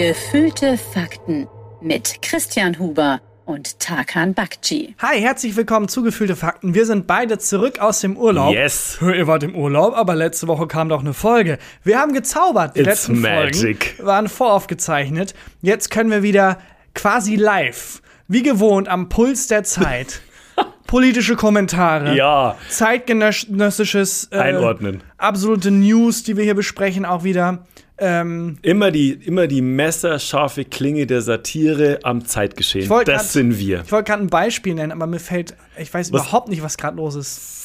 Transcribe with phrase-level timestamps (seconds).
[0.00, 1.46] Gefühlte Fakten
[1.82, 4.94] mit Christian Huber und Tarkan Bakci.
[4.98, 6.74] Hi, herzlich willkommen zu Gefühlte Fakten.
[6.74, 8.54] Wir sind beide zurück aus dem Urlaub.
[8.54, 8.96] Yes.
[9.00, 11.58] Hör, Ihr wart im Urlaub, aber letzte Woche kam doch eine Folge.
[11.84, 12.76] Wir haben gezaubert.
[12.76, 13.92] Die It's letzten magic.
[13.96, 15.34] Folgen waren voraufgezeichnet.
[15.60, 16.56] Jetzt können wir wieder
[16.94, 20.22] quasi live, wie gewohnt, am Puls der Zeit.
[20.86, 22.16] Politische Kommentare.
[22.16, 22.56] Ja.
[22.70, 25.02] Zeitgenössisches äh, Einordnen.
[25.18, 27.66] Absolute News, die wir hier besprechen, auch wieder.
[28.00, 32.88] Ähm, Immer die, immer die messerscharfe Klinge der Satire am Zeitgeschehen.
[32.88, 33.82] Das grad- sind wir.
[33.84, 36.22] ich wollte gerade ein Beispiel nennen, aber mir fällt, ich weiß Was?
[36.22, 37.64] überhaupt nicht, was gerade los ist.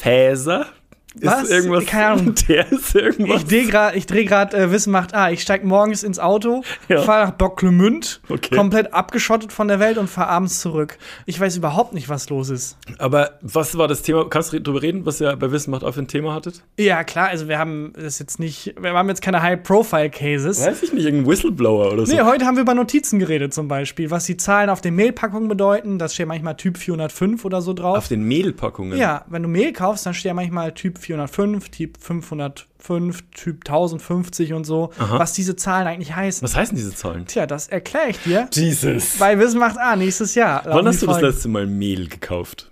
[1.20, 1.36] Fäser?
[1.38, 1.50] Ist Was?
[1.50, 1.86] irgendwas?
[1.86, 2.36] Keine Ahnung.
[2.48, 3.42] Der ist irgendwas.
[3.42, 5.32] Ich drehe gerade dreh grad, äh, Wissen macht A.
[5.32, 7.02] Ich steige morgens ins Auto, Ja.
[7.02, 8.56] fahre nach Bocklemünd, Okay.
[8.56, 10.98] komplett abgeschottet von der Welt und fahre abends zurück.
[11.26, 12.78] Ich weiß überhaupt nicht, was los ist.
[13.00, 14.26] Aber was war das Thema?
[14.30, 16.64] Kannst du drüber reden, was ihr bei Wissen macht auf ein Thema hattet?
[16.78, 20.66] Ja, klar, also wir haben das jetzt nicht, wir haben jetzt keine High-Profile-Cases.
[20.66, 22.14] Weiß ich nicht, irgendein Whistleblower oder so.
[22.16, 25.48] Nee, heute haben wir über Notizen geredet zum Beispiel, was die Zahlen auf den Mehlpackungen
[25.48, 26.00] bedeuten.
[26.00, 27.98] Das steht manchmal Typ 405 oder so drauf.
[27.98, 28.98] auf den Mehlpackungen.
[28.98, 34.54] Ja, wenn du Mehl kaufst, dann steht ja manchmal Typ 405, Typ 505, Typ 1050
[34.54, 36.44] und so, was diese Zahlen eigentlich heißen.
[36.44, 37.26] Was heißen diese Zahlen?
[37.26, 38.48] Tja, das erkläre ich dir.
[38.54, 39.18] Jesus.
[39.18, 40.64] Bei Wissen macht A nächstes Jahr.
[40.66, 42.72] Wann hast du das letzte Mal Mehl gekauft?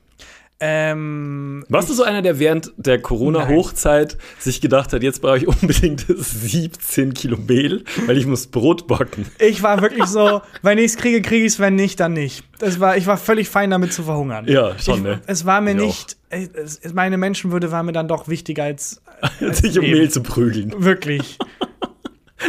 [0.65, 5.45] Ähm, Warst du so einer, der während der Corona-Hochzeit sich gedacht hat, jetzt brauche ich
[5.45, 9.25] unbedingt 17 Kilo Mehl, weil ich muss Brot backen?
[9.39, 12.45] ich war wirklich so, wenn ich es kriege, kriege ich es, wenn nicht, dann nicht.
[12.59, 14.47] Das war, ich war völlig fein damit zu verhungern.
[14.47, 15.21] Ja, schon, ich, ne?
[15.27, 19.01] Es war mir Ich nicht, es, meine Menschenwürde war mir dann doch wichtiger als,
[19.41, 19.83] als sich um.
[19.83, 20.73] Mehl zu prügeln.
[20.77, 21.37] Wirklich.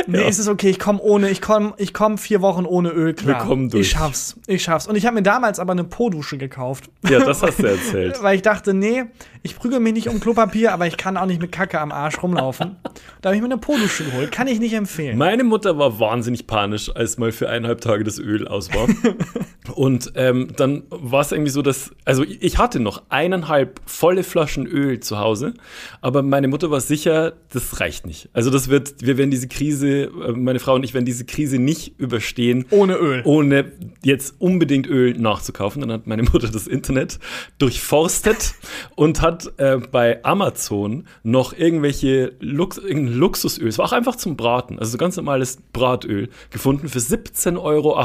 [0.07, 0.29] Nee, Ja.
[0.29, 3.41] ist es okay, ich komme ohne, ich komme ich komm vier Wochen ohne Öl klar.
[3.41, 3.87] Wir kommen durch.
[3.87, 4.87] Ich schaff's, ich schaff's.
[4.87, 6.91] Und ich habe mir damals aber eine Po-Dusche gekauft.
[7.09, 8.19] Ja, das hast du erzählt.
[8.23, 9.05] Weil ich dachte, nee,
[9.45, 12.23] ich prügel mich nicht um Klopapier, aber ich kann auch nicht mit Kacke am Arsch
[12.23, 12.77] rumlaufen.
[13.21, 14.33] Da habe ich mir eine Po-Dusche geholt.
[14.33, 15.19] Kann ich nicht empfehlen.
[15.19, 18.89] Meine Mutter war wahnsinnig panisch, als mal für eineinhalb Tage das Öl aus war.
[19.75, 24.67] Und ähm, dann war es irgendwie so, dass, also ich hatte noch eineinhalb volle Flaschen
[24.67, 25.55] Öl zu Hause,
[26.01, 28.29] aber meine Mutter war sicher, das reicht nicht.
[28.33, 31.59] Also das wird, wir werden diese Krise, äh, meine Frau und ich werden diese Krise
[31.59, 32.67] nicht überstehen.
[32.71, 33.23] Ohne Öl.
[33.25, 33.73] Ohne
[34.03, 35.81] jetzt unbedingt Öl nachzukaufen.
[35.81, 37.19] Dann hat meine Mutter das Internet
[37.59, 38.55] durchforstet
[38.97, 44.37] und hat äh, bei Amazon noch irgendwelche Lux irgendein Luxusöl, es war auch einfach zum
[44.37, 47.99] Braten, also so ganz normales Bratöl, gefunden für 17,80 Euro.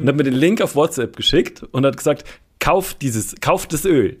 [0.00, 2.24] Und hat mir den Link auf WhatsApp geschickt und hat gesagt,
[2.58, 4.20] kauf dieses, kauf das Öl.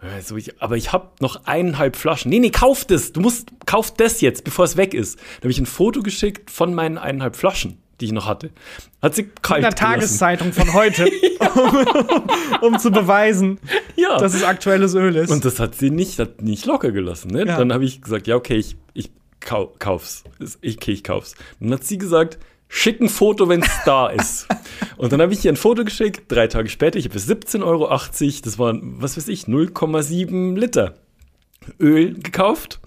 [0.00, 2.30] Also ich, aber ich habe noch eineinhalb Flaschen.
[2.30, 3.12] Nee, nee, kauf das.
[3.12, 5.18] Du musst, kauf das jetzt, bevor es weg ist.
[5.18, 8.50] Da habe ich ein Foto geschickt von meinen eineinhalb Flaschen, die ich noch hatte.
[9.02, 9.74] Hat sie kalt In der.
[9.74, 11.06] Tageszeitung von heute,
[12.60, 13.58] um, zu beweisen,
[13.96, 14.18] Ja.
[14.18, 15.30] dass es aktuelles Öl ist.
[15.30, 17.30] Und das hat sie nicht, hat nicht locker gelassen.
[17.30, 17.46] Ne?
[17.46, 17.58] Ja.
[17.58, 20.24] Dann habe ich gesagt, ja, okay, ich, ich kau kauf's.
[20.60, 21.34] Ich, okay, ich kauf's.
[21.60, 22.38] Dann hat sie gesagt,
[22.68, 24.46] schick ein Foto, wenn es da ist.
[24.96, 27.64] Und dann habe ich ihr ein Foto geschickt, drei Tage später, ich habe für 17,80
[27.64, 27.88] Euro,
[28.44, 30.94] das waren, was weiß ich, 0,7 Liter.
[31.78, 32.80] Öl gekauft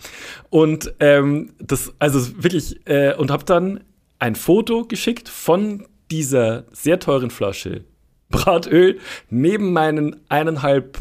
[0.50, 3.82] und ähm, das also wirklich äh, und habe dann
[4.24, 7.84] ein Foto geschickt von dieser sehr teuren Flasche
[8.30, 10.98] Bratöl neben meinen eineinhalb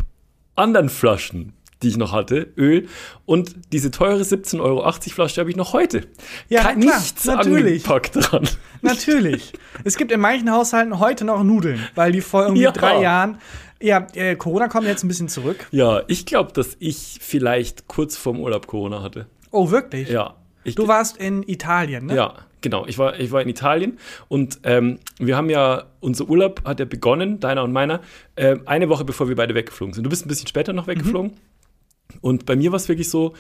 [0.56, 1.52] anderen Flaschen,
[1.84, 2.88] die ich noch hatte, Öl
[3.24, 6.00] und diese teure 17,80 Euro Flasche habe ich noch heute.
[6.48, 7.88] Ja, Kein, klar, nichts natürlich.
[7.88, 8.48] angepackt dran.
[8.82, 9.52] Natürlich.
[9.84, 12.72] Es gibt in manchen Haushalten heute noch Nudeln, weil die vor irgendwie Ja.
[12.72, 13.38] drei Jahren.
[13.80, 15.68] Ja, äh, Corona kommt jetzt ein bisschen zurück.
[15.70, 19.26] Ja, ich glaube, dass ich vielleicht kurz vorm Urlaub Corona hatte.
[19.52, 20.08] Oh, wirklich?
[20.08, 20.34] Ja.
[20.64, 22.16] Ich, Du warst in Italien, ne?
[22.16, 22.86] Ja, genau.
[22.86, 26.84] Ich war, ich war in Italien und ähm, wir haben ja, unser Urlaub hat ja
[26.86, 28.00] begonnen, deiner und meiner,
[28.36, 30.04] äh, eine Woche bevor wir beide weggeflogen sind.
[30.04, 31.32] Du bist ein bisschen später noch weggeflogen.
[32.20, 33.32] Und bei mir war es wirklich so,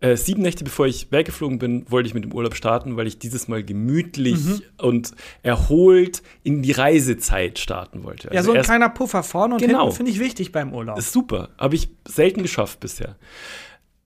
[0.00, 3.18] äh, sieben Nächte bevor ich weggeflogen bin, wollte ich mit dem Urlaub starten, weil ich
[3.18, 5.12] dieses Mal gemütlich und
[5.44, 8.28] erholt in die Reisezeit starten wollte.
[8.28, 9.82] Ja, Also so ein kleiner Puffer vorne und Genau.
[9.82, 10.98] hinten finde ich wichtig beim Urlaub.
[10.98, 11.50] ist super.
[11.58, 13.16] Habe ich selten geschafft bisher.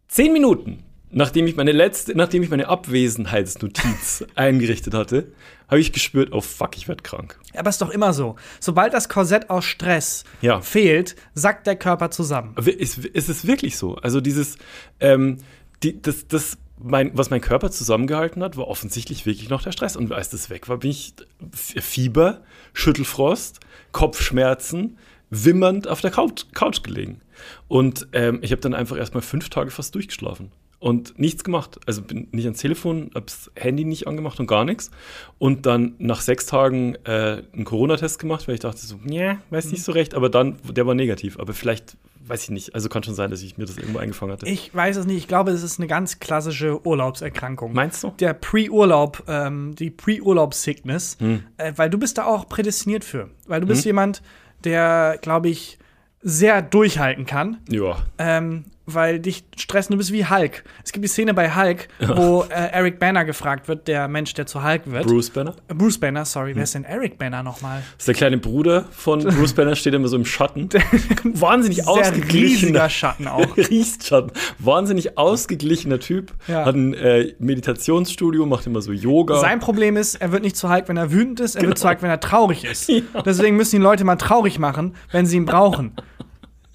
[0.09, 5.33] Zehn Minuten, nachdem ich meine letzte, nachdem ich meine Abwesenheitsnotiz eingerichtet hatte,
[5.69, 7.39] habe ich gespürt, oh fuck, ich werde krank.
[7.57, 8.37] Aber ist doch immer so.
[8.61, 10.61] Sobald das Korsett aus Stress Ja.
[10.61, 12.55] fehlt, sackt der Körper zusammen.
[12.57, 13.97] Ist, ist es wirklich so?
[13.97, 14.59] Also dieses,
[15.01, 15.39] ähm,
[15.83, 19.97] die, das, das, mein, was mein Körper zusammengehalten hat, war offensichtlich wirklich noch der Stress.
[19.97, 21.15] Und als das weg war, bin ich
[21.53, 22.43] Fieber,
[22.73, 23.61] Schüttelfrost,
[23.93, 24.99] Kopfschmerzen,
[25.31, 27.21] wimmernd auf der Couch, Couch gelegen.
[27.67, 30.53] Und ähm, ich habe dann einfach erstmal fünf Tage fast durchgeschlafen.
[30.79, 31.81] Und nichts gemacht.
[31.87, 34.91] Also bin nicht ans Telefon, hab's Handy nicht angemacht und gar nichts.
[35.39, 39.71] Und dann nach sechs Tagen äh, einen Corona-Test gemacht, weil ich dachte so, ja, weiß
[39.73, 41.39] nicht so recht, aber dann, der war negativ.
[41.41, 41.97] Aber vielleicht
[42.29, 42.75] weiß ich nicht.
[42.75, 44.47] Also kann schon sein, dass ich mir das irgendwo eingefangen hatte.
[44.47, 45.17] Ich weiß es nicht.
[45.17, 47.73] Ich glaube, es ist eine ganz klassische Urlaubserkrankung.
[47.73, 48.13] Meinst du?
[48.19, 51.43] Der Pre-Urlaub, ähm, die Pre-Urlaub-Sickness, Hm.
[51.57, 53.31] äh, weil du bist da auch prädestiniert für.
[53.47, 54.23] Weil du bist jemand,
[54.65, 55.79] der, glaube ich,
[56.21, 57.59] sehr durchhalten kann.
[57.71, 57.97] Ja.
[58.19, 60.63] ähm, weil dich stressen, du bist wie Hulk.
[60.85, 64.47] Es gibt die Szene bei Hulk, wo äh, Eric Banner gefragt wird, der Mensch, der
[64.47, 65.07] zu Hulk wird.
[65.07, 65.55] Bruce Banner?
[65.69, 66.57] Äh, Bruce Banner, sorry, Hm.
[66.57, 67.83] wer ist denn Eric Banner nochmal?
[67.97, 70.69] Das ist der kleine Bruder von Bruce Banner, steht immer so im Schatten.
[71.25, 73.57] Wahnsinnig Sehr ausgeglichener Schatten auch.
[73.57, 74.31] Riesenschatten.
[74.59, 76.33] Wahnsinnig ausgeglichener Typ.
[76.47, 76.65] Ja.
[76.65, 79.41] Hat ein äh, Meditationsstudio, macht immer so Yoga.
[79.41, 81.81] Sein Problem ist, er wird nicht zu Hulk, wenn er wütend ist, er wird Genau.
[81.83, 82.91] zu Hulk, wenn er traurig ist.
[83.25, 85.93] Deswegen müssen die Leute mal traurig machen, wenn sie ihn brauchen.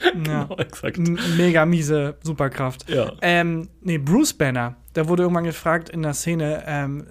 [0.27, 0.50] Ja.
[0.57, 0.98] Exakt.
[1.38, 2.89] Mega miese Superkraft.
[2.89, 3.13] Ja.
[3.21, 7.06] Ähm, nee, Bruce Banner, da wurde irgendwann gefragt in der Szene, ähm,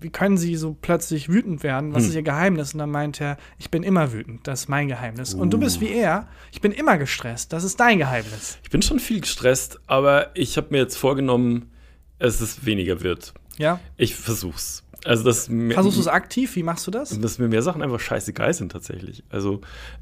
[0.00, 1.88] wie können sie so plötzlich wütend werden?
[1.88, 1.94] Hm.
[1.94, 2.74] Was ist ihr Geheimnis?
[2.74, 5.32] Und dann meint er, ich bin immer wütend, das ist mein Geheimnis.
[5.34, 5.80] Und du bist Uh.
[5.82, 8.58] wie er, ich bin immer gestresst, das ist dein Geheimnis.
[8.62, 11.70] Ich bin schon viel gestresst, aber ich habe mir jetzt vorgenommen,
[12.18, 13.32] dass es weniger wird.
[13.56, 13.80] Ja?
[13.96, 14.82] Ich versuch's.
[15.04, 16.56] Also, mir, Versuchst du es aktiv?
[16.56, 17.18] Wie machst du das?
[17.18, 19.22] dass mir mehr Sachen einfach scheißegal sind tatsächlich.
[19.28, 19.60] Also,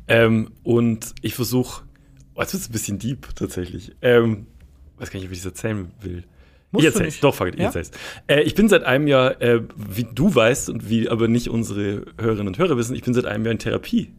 [0.09, 1.92] ähm, und ich versuche, oh,
[2.43, 3.93] jetzt wird ein bisschen deep tatsächlich.
[4.03, 4.47] Ähm,
[4.99, 6.25] weiß gar nicht, ob ich das erzählen will.
[6.71, 7.21] Musst ich erzähl's.
[7.21, 7.67] Doch, fuck it, ich Ja?
[7.67, 7.91] erzähl's.
[8.27, 12.05] Äh, ich bin seit einem Jahr, äh, wie du weißt und wie aber nicht unsere
[12.19, 14.11] Hörerinnen und Hörer wissen, ich bin seit einem Jahr in Therapie.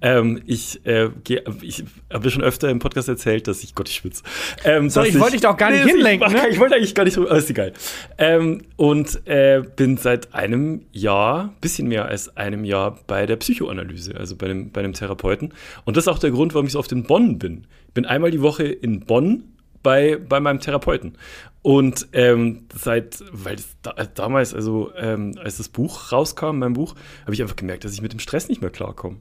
[0.00, 3.96] Ähm, ich äh, geh, ich habe schon öfter im Podcast erzählt, dass ich Gott, ich
[3.96, 4.22] schwitze.
[4.64, 6.48] Ähm, Sorry, dass ich wollte dich doch gar nicht Nee, hinlenken, Ich, ne?
[6.48, 7.72] ich wollte eigentlich gar nicht, aber ist egal.
[8.18, 14.16] Ähm, und äh, bin seit einem Jahr, bisschen mehr als einem Jahr bei der Psychoanalyse,
[14.16, 15.52] also bei einem, bei einem Therapeuten.
[15.84, 17.66] Und das ist auch der Grund, warum ich so oft in Bonn bin.
[17.88, 19.44] Ich bin einmal die Woche in Bonn
[19.82, 21.16] bei, bei meinem Therapeuten.
[21.62, 27.34] Und ähm, seit, weil da, damals, also ähm, als das Buch rauskam, mein Buch, habe
[27.34, 29.16] ich einfach gemerkt, dass ich mit dem Stress nicht mehr klarkomme.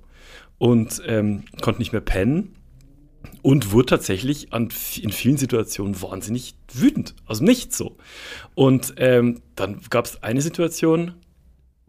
[0.57, 2.55] Und ähm, konnte nicht mehr pennen
[3.41, 4.69] und wurde tatsächlich an,
[5.01, 7.15] in vielen Situationen wahnsinnig wütend.
[7.25, 7.97] Also nicht so.
[8.55, 11.15] Und ähm, dann gab es eine Situation,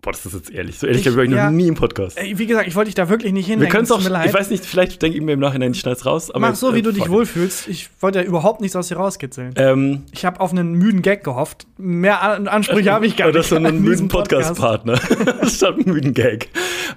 [0.06, 1.46] boah, das ist jetzt ehrlich, so ehrlich Ich- glaube ich, ich ja.
[1.50, 2.16] noch nie im Podcast.
[2.22, 3.72] Wie gesagt, ich wollte dich da wirklich nicht Wir hinlenken.
[3.72, 6.06] können es es auch, ich weiß nicht, vielleicht denke ich mir im Nachhinein, ich schneid's
[6.06, 6.30] raus.
[6.30, 7.66] Aber Mach so, wie äh, du dich wohlfühlst.
[7.66, 9.54] Ich wollte ja überhaupt nichts aus dir rauskitzeln.
[9.56, 11.66] Ähm, Ich habe auf einen müden Gag gehofft.
[11.76, 13.48] Mehr An Ansprüche habe ich gar oder nicht.
[13.48, 14.96] so einen müden Podcast-Partner.
[15.48, 16.50] Statt einen müden Gag.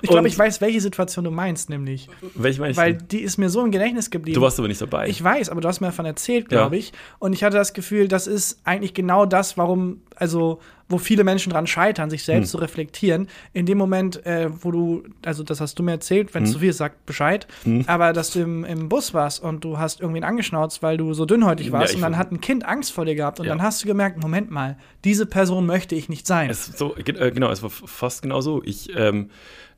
[0.03, 2.07] Ich glaube, ich weiß, welche Situation du meinst, nämlich.
[2.35, 4.35] Welche meine ich Weil die ist mir so im Gedächtnis geblieben.
[4.35, 5.07] Du warst aber nicht dabei.
[5.09, 6.59] ich weiß, aber du hast mir davon erzählt, Ja.
[6.59, 6.93] glaube ich.
[7.17, 10.59] Und ich hatte das Gefühl, das ist eigentlich genau das, warum, also,
[10.89, 12.25] wo viele Menschen dran scheitern, sich Hm.
[12.25, 13.27] selbst zu reflektieren.
[13.53, 16.33] In dem Moment, äh, wo du, also das hast du mir erzählt, Hm.
[16.33, 17.47] wenn es zu viel ist, sag Bescheid.
[17.87, 21.25] Aber dass du im, im Bus warst und du hast irgendwen angeschnauzt, weil du so
[21.25, 23.51] dünnhäutig Ja, warst ich und dann hat ein Kind Angst vor dir gehabt und Ja.
[23.51, 26.49] dann hast du gemerkt, Moment mal, diese Person möchte ich nicht sein.
[26.49, 28.61] Es, so, äh, genau, es war fast genau so.
[28.63, 29.29] Ich, ähm,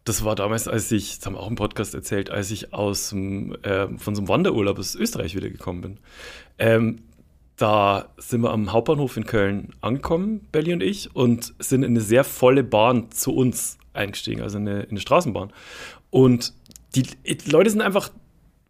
[0.05, 3.11] das war damals, als ich, das haben wir auch im Podcast erzählt, als ich aus
[3.13, 5.97] äh, von so einem Wanderurlaub aus Österreich wiedergekommen bin.
[6.57, 6.99] Ähm,
[7.61, 12.01] da sind wir am Hauptbahnhof in Köln angekommen, Belly und ich, und sind in eine
[12.01, 15.51] sehr volle Bahn zu uns eingestiegen, also in eine, in eine Straßenbahn.
[16.09, 16.53] Und
[16.95, 18.09] die, die Leute sind einfach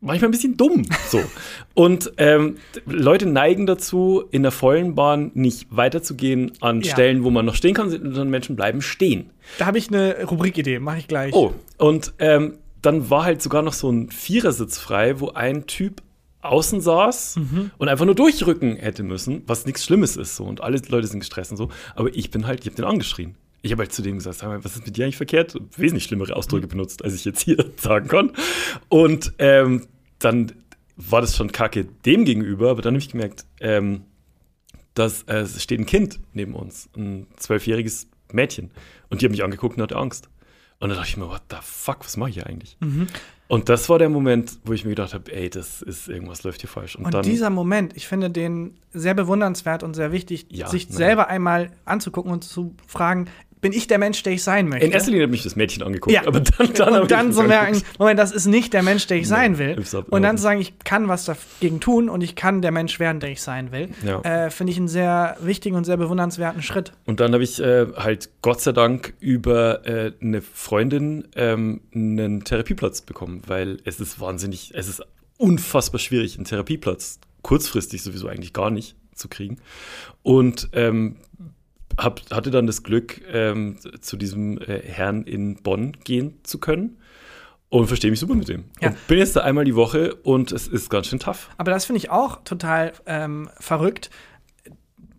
[0.02, 0.86] manchmal ein bisschen dumm.
[1.08, 1.22] So.
[1.74, 6.92] Und ähm, Leute neigen dazu, in der vollen Bahn nicht weiterzugehen an Ja.
[6.92, 9.30] Stellen, wo man noch stehen kann, sondern Menschen bleiben stehen.
[9.58, 11.34] Da habe ich eine Rubrikidee, mache ich gleich.
[11.34, 16.02] Oh, und ähm, dann war halt sogar noch so ein Vierersitz frei, wo ein Typ
[16.42, 17.38] außen saß
[17.78, 21.20] und einfach nur durchrücken hätte müssen, was nichts Schlimmes ist so und alle Leute sind
[21.20, 23.36] gestresst und so, aber ich bin halt, ich habe den angeschrien.
[23.64, 25.56] Ich habe halt zu dem gesagt, was ist mit dir eigentlich verkehrt?
[25.78, 28.32] Wesentlich schlimmere Ausdrücke benutzt, als ich jetzt hier sagen kann.
[28.90, 29.86] Und ähm,
[30.18, 30.54] dann
[30.96, 34.06] war das schon kacke dem gegenüber, aber dann habe ich gemerkt, ähm,
[34.96, 38.72] dass äh, es steht ein Kind neben uns, ein zwölfjähriges Mädchen.
[39.10, 40.30] Und die hat mich angeguckt und hatte Angst.
[40.82, 42.76] Und dann dachte ich mir, what the fuck, was mache ich hier eigentlich?
[42.80, 43.08] Mhm.
[43.48, 46.62] Und das war der Moment, wo ich mir gedacht habe, ey, das ist irgendwas läuft
[46.62, 46.96] hier falsch.
[46.96, 50.90] Und, Und dann, dieser Moment, ich finde den sehr bewundernswert und sehr wichtig, Ja, sich
[50.90, 50.98] nein.
[50.98, 53.28] selber einmal anzugucken und zu fragen,
[53.62, 54.86] bin ich der Mensch, der ich sein möchte?
[54.86, 57.42] in erster Linie hat mich das Mädchen angeguckt, ja, aber dann, dann und dann so
[57.42, 57.82] mich merken.
[58.00, 59.82] Moment, das ist nicht der Mensch, der ich sein will.
[60.10, 63.20] Und dann zu sagen, ich kann was dagegen tun und ich kann der Mensch werden,
[63.20, 64.22] der ich sein will, Ja.
[64.22, 66.92] äh, finde ich einen sehr wichtigen und sehr bewundernswerten Schritt.
[67.06, 72.44] Und dann habe ich äh, halt Gott sei Dank über äh, eine Freundin ähm, einen
[72.44, 75.04] Therapieplatz bekommen, weil es ist wahnsinnig, es ist
[75.38, 79.58] unfassbar schwierig, einen Therapieplatz kurzfristig sowieso eigentlich gar nicht zu kriegen.
[80.24, 81.18] Und ähm,
[81.98, 86.98] hab, hatte dann das Glück, ähm, zu diesem äh, Herrn in Bonn gehen zu können.
[87.70, 88.66] Und verstehe mich super mit dem.
[88.82, 88.90] Ja.
[88.90, 91.50] Und bin jetzt da einmal die Woche und es ist ganz schön tough.
[91.58, 94.10] Aber das finde ich auch total ähm, verrückt.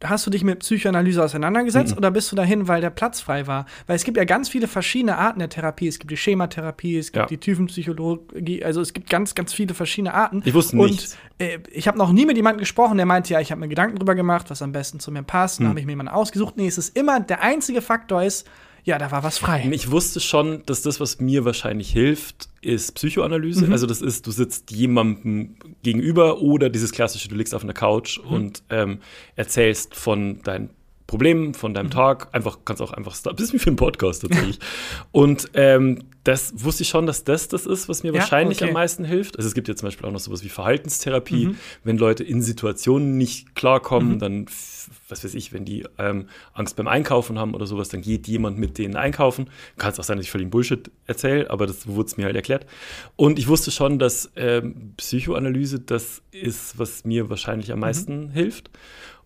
[0.04, 1.98] Hast du dich mit Psychoanalyse auseinandergesetzt Mhm.
[1.98, 3.66] oder bist du dahin, weil der Platz frei war?
[3.86, 5.88] Weil es gibt ja ganz viele verschiedene Arten der Therapie.
[5.88, 7.26] Es gibt die Schematherapie, es gibt Ja.
[7.26, 10.42] die Tiefenpsychologie, also es gibt ganz, ganz viele verschiedene Arten.
[10.44, 11.16] Ich wusste Und nichts.
[11.38, 13.96] äh, ich habe noch nie mit jemandem gesprochen, der meinte, ja, ich habe mir Gedanken
[13.96, 15.58] drüber gemacht, was am besten zu mir passt.
[15.58, 15.64] Hm.
[15.64, 16.56] Dann habe ich mir jemanden ausgesucht.
[16.56, 18.48] Nee, es ist immer, der einzige Faktor ist,
[18.84, 19.68] ja, da war was frei.
[19.72, 23.66] Ich wusste schon, dass das, was mir wahrscheinlich hilft, ist Psychoanalyse.
[23.66, 23.72] Mhm.
[23.72, 28.18] Also das ist, du sitzt jemandem gegenüber oder dieses klassische, du liegst auf einer Couch
[28.18, 28.32] Mhm.
[28.32, 28.98] und ähm,
[29.36, 30.70] erzählst von deinen
[31.06, 31.74] Problemen, von Mhm.
[31.74, 32.28] deinem Tag.
[32.32, 34.58] Einfach, kannst auch einfach, das ist wie für einen Podcast tatsächlich.
[35.12, 38.68] und ähm, das wusste ich schon, dass das das ist, was mir Ja, wahrscheinlich okay.
[38.68, 39.36] am meisten hilft.
[39.36, 41.46] Also es gibt ja zum Beispiel auch noch sowas wie Verhaltenstherapie.
[41.46, 41.56] Mhm.
[41.82, 46.76] Wenn Leute in Situationen nicht klarkommen, dann, f- was weiß ich, wenn die ähm, Angst
[46.76, 49.50] beim Einkaufen haben oder sowas, dann geht jemand mit denen einkaufen.
[49.78, 52.36] Kann es auch sein, dass ich völlig Bullshit erzähle, aber das wurde es mir halt
[52.36, 52.66] erklärt.
[53.16, 58.70] Und ich wusste schon, dass ähm, Psychoanalyse das ist, was mir wahrscheinlich am meisten hilft.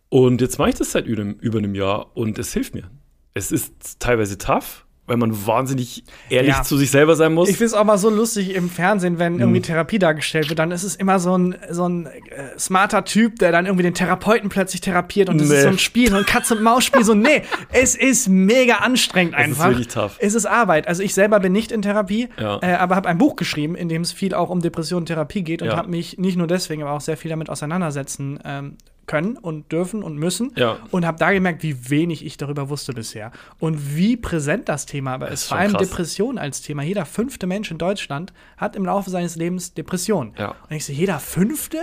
[0.08, 2.90] Und jetzt mache ich das seit über einem Jahr und es hilft mir.
[3.34, 6.62] Es ist teilweise tough, weil man wahnsinnig ehrlich Ja.
[6.62, 7.48] zu sich selber sein muss.
[7.48, 9.40] Ich finde es auch mal so lustig im Fernsehen, wenn Hm.
[9.40, 13.38] irgendwie Therapie dargestellt wird, dann ist es immer so ein, so ein äh, smarter Typ,
[13.38, 15.56] der dann irgendwie den Therapeuten plötzlich therapiert und das Nee.
[15.56, 17.04] ist so ein Spiel, so ein Katz-und-Maus-Spiel.
[17.04, 19.68] So, nee, es ist mega anstrengend Es ist einfach.
[19.68, 20.16] wirklich tough.
[20.18, 20.88] Es ist Arbeit.
[20.88, 22.58] Also ich selber bin nicht in Therapie, Ja.
[22.62, 25.42] äh, aber habe ein Buch geschrieben, in dem es viel auch um Depression und Therapie
[25.42, 25.76] geht und Ja.
[25.76, 30.02] habe mich nicht nur deswegen, aber auch sehr viel damit auseinandersetzen ähm, können und dürfen
[30.02, 30.52] und müssen.
[30.56, 30.78] Ja.
[30.90, 33.32] Und habe da gemerkt, wie wenig ich darüber wusste bisher.
[33.58, 35.42] Und wie präsent das Thema aber ist.
[35.42, 35.88] ist Vor allem krass.
[35.88, 36.82] Depression als Thema.
[36.82, 40.34] Jeder fünfte Mensch in Deutschland hat im Laufe seines Lebens Depression.
[40.38, 40.54] Ja.
[40.68, 41.78] Und ich so, jeder fünfte?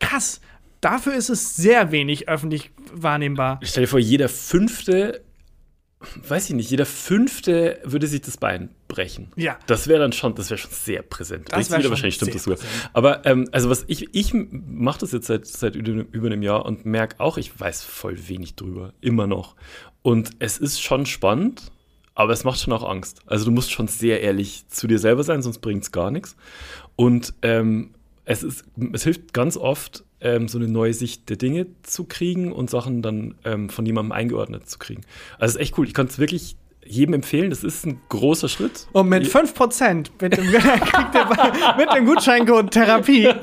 [0.00, 0.40] Krass.
[0.80, 3.58] Dafür ist es sehr wenig öffentlich wahrnehmbar.
[3.62, 5.22] Stell dir vor, jeder fünfte,
[6.00, 9.32] weiß ich nicht, jeder fünfte würde sich das Bein brechen.
[9.34, 9.58] Ja.
[9.66, 11.48] Das wäre dann schon, das wäre schon sehr präsent.
[11.50, 12.58] Das wieder wahrscheinlich stimmt das sogar.
[12.58, 12.90] präsent.
[12.92, 16.64] Aber ähm, also was ich, ich mache das jetzt seit, seit über über einem Jahr
[16.64, 19.56] und merke auch, ich weiß voll wenig drüber, immer noch.
[20.02, 21.72] Und es ist schon spannend,
[22.14, 23.20] aber es macht schon auch Angst.
[23.26, 26.36] Also du musst schon sehr ehrlich zu dir selber sein, sonst bringt es gar nichts.
[26.94, 31.66] Und ähm, es, ist, es hilft ganz oft, ähm, so eine neue Sicht der Dinge
[31.82, 35.02] zu kriegen und Sachen dann ähm, von jemandem eingeordnet zu kriegen.
[35.38, 35.86] Also ist echt cool.
[35.86, 37.50] Ich kann es wirklich jedem empfehlen.
[37.50, 38.88] Das ist ein großer Schritt.
[38.92, 40.46] Und mit 5% mit dem,
[41.76, 43.28] mit dem Gutscheincode Therapie.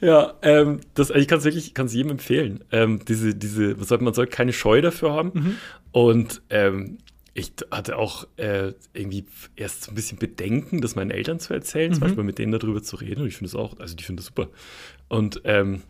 [0.00, 2.64] Ja, ähm, das, ich kann es wirklich, kann es jedem empfehlen.
[2.72, 5.30] Ähm, diese, diese, was soll, man soll keine Scheu dafür haben.
[5.34, 5.56] Mhm.
[5.92, 6.98] Und ähm,
[7.34, 9.24] ich hatte auch äh, irgendwie
[9.56, 11.94] erst so ein bisschen Bedenken, das meinen Eltern zu erzählen, Mhm.
[11.94, 13.22] zum Beispiel mit denen darüber zu reden.
[13.22, 14.48] Und ich finde es auch, also die finden das super.
[15.08, 15.82] Und ähm,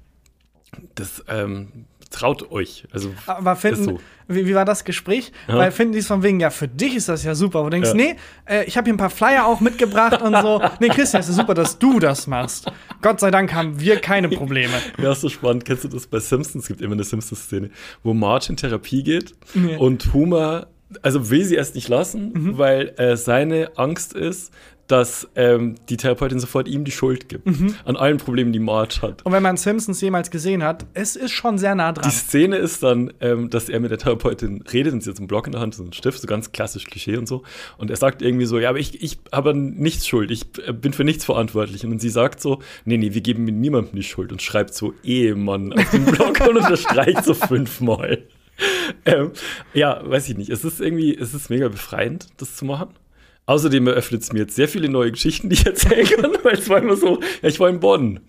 [0.94, 2.86] das ähm, traut euch.
[2.92, 4.00] Also Aber finden, so.
[4.28, 5.32] wie, wie war das Gespräch?
[5.48, 5.56] Ja.
[5.56, 7.60] Weil finden die es von wegen, ja, für dich ist das ja super.
[7.60, 7.94] Wo du denkst, Ja.
[7.94, 8.16] nee,
[8.46, 10.62] äh, ich habe hier ein paar Flyer auch mitgebracht und so.
[10.78, 12.70] Nee, Christian, es ist super, dass du das machst.
[13.02, 14.74] Gott sei Dank haben wir keine Probleme.
[14.98, 15.64] Ja, ist so spannend.
[15.64, 16.64] Kennst du das bei Simpsons?
[16.64, 17.70] Es gibt immer eine Simpsons-Szene,
[18.02, 19.76] wo Marge in Therapie geht Nee.
[19.76, 20.68] und Homer,
[21.02, 22.58] also will sie erst nicht lassen, Mhm.
[22.58, 24.52] weil äh, seine Angst ist,
[24.86, 27.76] dass ähm, die Therapeutin sofort ihm die Schuld gibt Mhm.
[27.84, 29.24] an allen Problemen, die Marge hat.
[29.24, 32.10] Und wenn man Simpsons jemals gesehen hat, es ist schon sehr nah dran.
[32.10, 35.20] Die Szene ist dann, ähm, dass er mit der Therapeutin redet und sie hat so
[35.20, 37.44] einen Block in der Hand, so einen Stift, so ganz klassisch Klischee und so.
[37.78, 40.92] Und er sagt irgendwie so, ja, aber ich, ich habe nichts schuld, ich äh, bin
[40.92, 41.86] für nichts verantwortlich.
[41.86, 45.72] Und sie sagt so, nee, nee, wir geben niemandem die Schuld und schreibt so Ehemann
[45.72, 48.24] auf den Block und unterstreicht so fünfmal.
[49.06, 49.32] Ähm,
[49.72, 50.50] ja, weiß ich nicht.
[50.50, 52.88] Es ist irgendwie, es ist mega befreiend, das zu machen.
[53.46, 56.68] Außerdem eröffnet es mir jetzt sehr viele neue Geschichten, die ich erzählen kann, weil es
[56.68, 58.20] war immer so, ja, ich war in Bonn.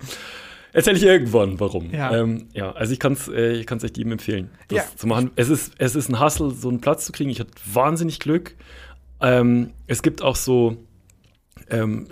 [0.73, 1.91] Erzähle ich irgendwann, warum.
[1.93, 2.15] Ja.
[2.17, 4.83] Ähm, ja, also ich kann es äh, ich kann's echt jedem empfehlen, das Ja.
[4.95, 5.31] zu machen.
[5.35, 7.29] Es ist, es ist ein Hustle, so einen Platz zu kriegen.
[7.29, 8.55] Ich hatte wahnsinnig Glück.
[9.19, 10.77] Ähm, es gibt auch so,
[11.71, 12.07] ähm,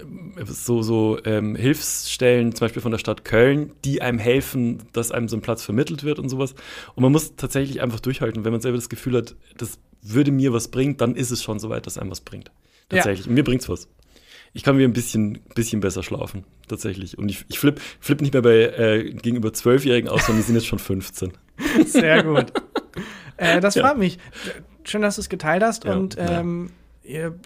[0.46, 5.28] so, so ähm, Hilfsstellen, zum Beispiel von der Stadt Köln, die einem helfen, dass einem
[5.28, 6.56] so ein Platz vermittelt wird und sowas.
[6.96, 8.46] Und man muss tatsächlich einfach durchhalten.
[8.46, 11.60] Wenn man selber das Gefühl hat, das würde mir was bringen, dann ist es schon
[11.60, 12.48] so weit, dass einem was bringt.
[12.92, 12.98] Ja.
[12.98, 13.28] Tatsächlich.
[13.28, 13.88] Und mir bringt's was.
[14.54, 17.18] Ich kann wieder ein bisschen, bisschen besser schlafen, tatsächlich.
[17.20, 20.56] Und ich, ich flippe flipp nicht mehr bei äh, gegenüber Zwölfjährigen aus, sondern die sind
[20.56, 21.34] jetzt schon 15.
[21.86, 22.52] Sehr gut.
[23.38, 23.88] äh, das Ja.
[23.88, 24.18] freut mich.
[24.86, 25.84] Schön, dass du es geteilt hast.
[25.84, 26.40] Ja, und ja.
[26.40, 26.72] ähm,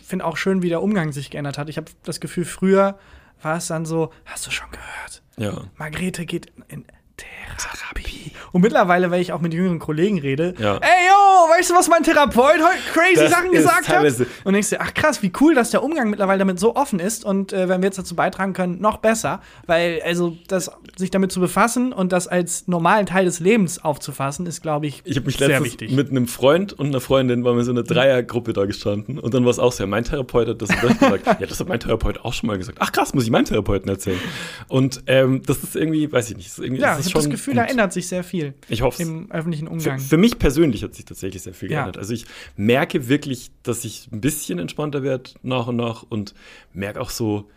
[0.04, 1.70] finde auch schön, wie der Umgang sich geändert hat.
[1.70, 2.98] Ich habe das Gefühl, früher
[3.42, 5.24] war es dann so, hast du schon gehört?
[5.38, 5.66] Ja.
[5.78, 6.86] Margrethe geht in
[7.18, 8.32] Therapie.
[8.54, 10.76] Und mittlerweile, wenn ich auch mit jüngeren Kollegen rede, Ja.
[10.76, 10.80] ey,
[11.10, 14.06] yo, weißt du, was mein Therapeut heute crazy Das Sachen gesagt hat?
[14.46, 17.26] Und denkst dir, ach krass, wie cool, dass der Umgang mittlerweile damit so offen ist
[17.26, 19.42] und äh, wenn wir jetzt dazu beitragen können, noch besser.
[19.68, 24.46] Weil, also, das, sich damit zu befassen und das als normalen Teil des Lebens aufzufassen,
[24.46, 25.92] ist, glaube ich, Ich habe mich sehr wichtig.
[25.92, 29.44] mit einem Freund und einer Freundin waren wir so eine Dreiergruppe da gestanden und dann
[29.46, 31.26] war es auch so, ja, mein Therapeut hat das und das gesagt.
[31.42, 32.78] ja, das hat mein Therapeut auch schon mal gesagt.
[32.82, 34.20] Ach krass, muss ich meinem Therapeuten erzählen.
[34.68, 37.16] Und ähm, das ist irgendwie, weiß ich nicht, ist irgendwie, ja, das ich ist habe
[37.16, 37.64] das schon Gefühl, gut.
[37.64, 40.00] da ändert sich sehr viel Ich hoffe im öffentlichen Für, Umgang.
[40.00, 41.82] für mich persönlich hat sich tatsächlich sehr viel Ja.
[41.84, 41.98] geändert.
[41.98, 42.26] Also ich
[42.58, 46.34] merke wirklich, dass ich ein bisschen entspannter werde nach und nach und
[46.74, 47.50] merke auch so,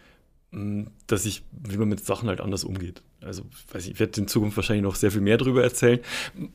[0.52, 3.02] mh, dass ich, wie man mit Sachen halt anders umgeht.
[3.22, 5.98] Also, weiß ich, ich werde in Zukunft wahrscheinlich noch sehr viel mehr darüber erzählen.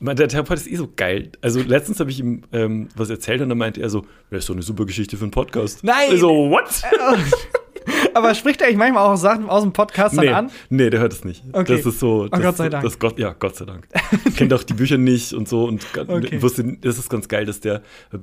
[0.00, 1.32] Der Therapeut ist eh so geil.
[1.42, 4.46] Also, letztens habe ich ihm ähm, was erzählt und dann meinte er so, das ist
[4.46, 5.84] so eine super Geschichte für einen Podcast.
[5.84, 6.16] Nein!
[6.16, 6.70] So, what?
[8.14, 10.50] Aber spricht er eigentlich manchmal auch Sachen aus dem Podcast dann Nee, an?
[10.70, 11.42] nee, der hört es nicht.
[11.52, 11.76] Okay.
[11.76, 12.28] Das ist so.
[12.28, 12.84] Das, Gott sei Dank.
[12.84, 13.88] Das Gott, ja, Gott sei Dank.
[14.36, 15.64] Kennt auch die Bücher nicht und so.
[15.64, 16.40] Und Okay.
[16.42, 17.82] wusste, das ist ganz geil, dass der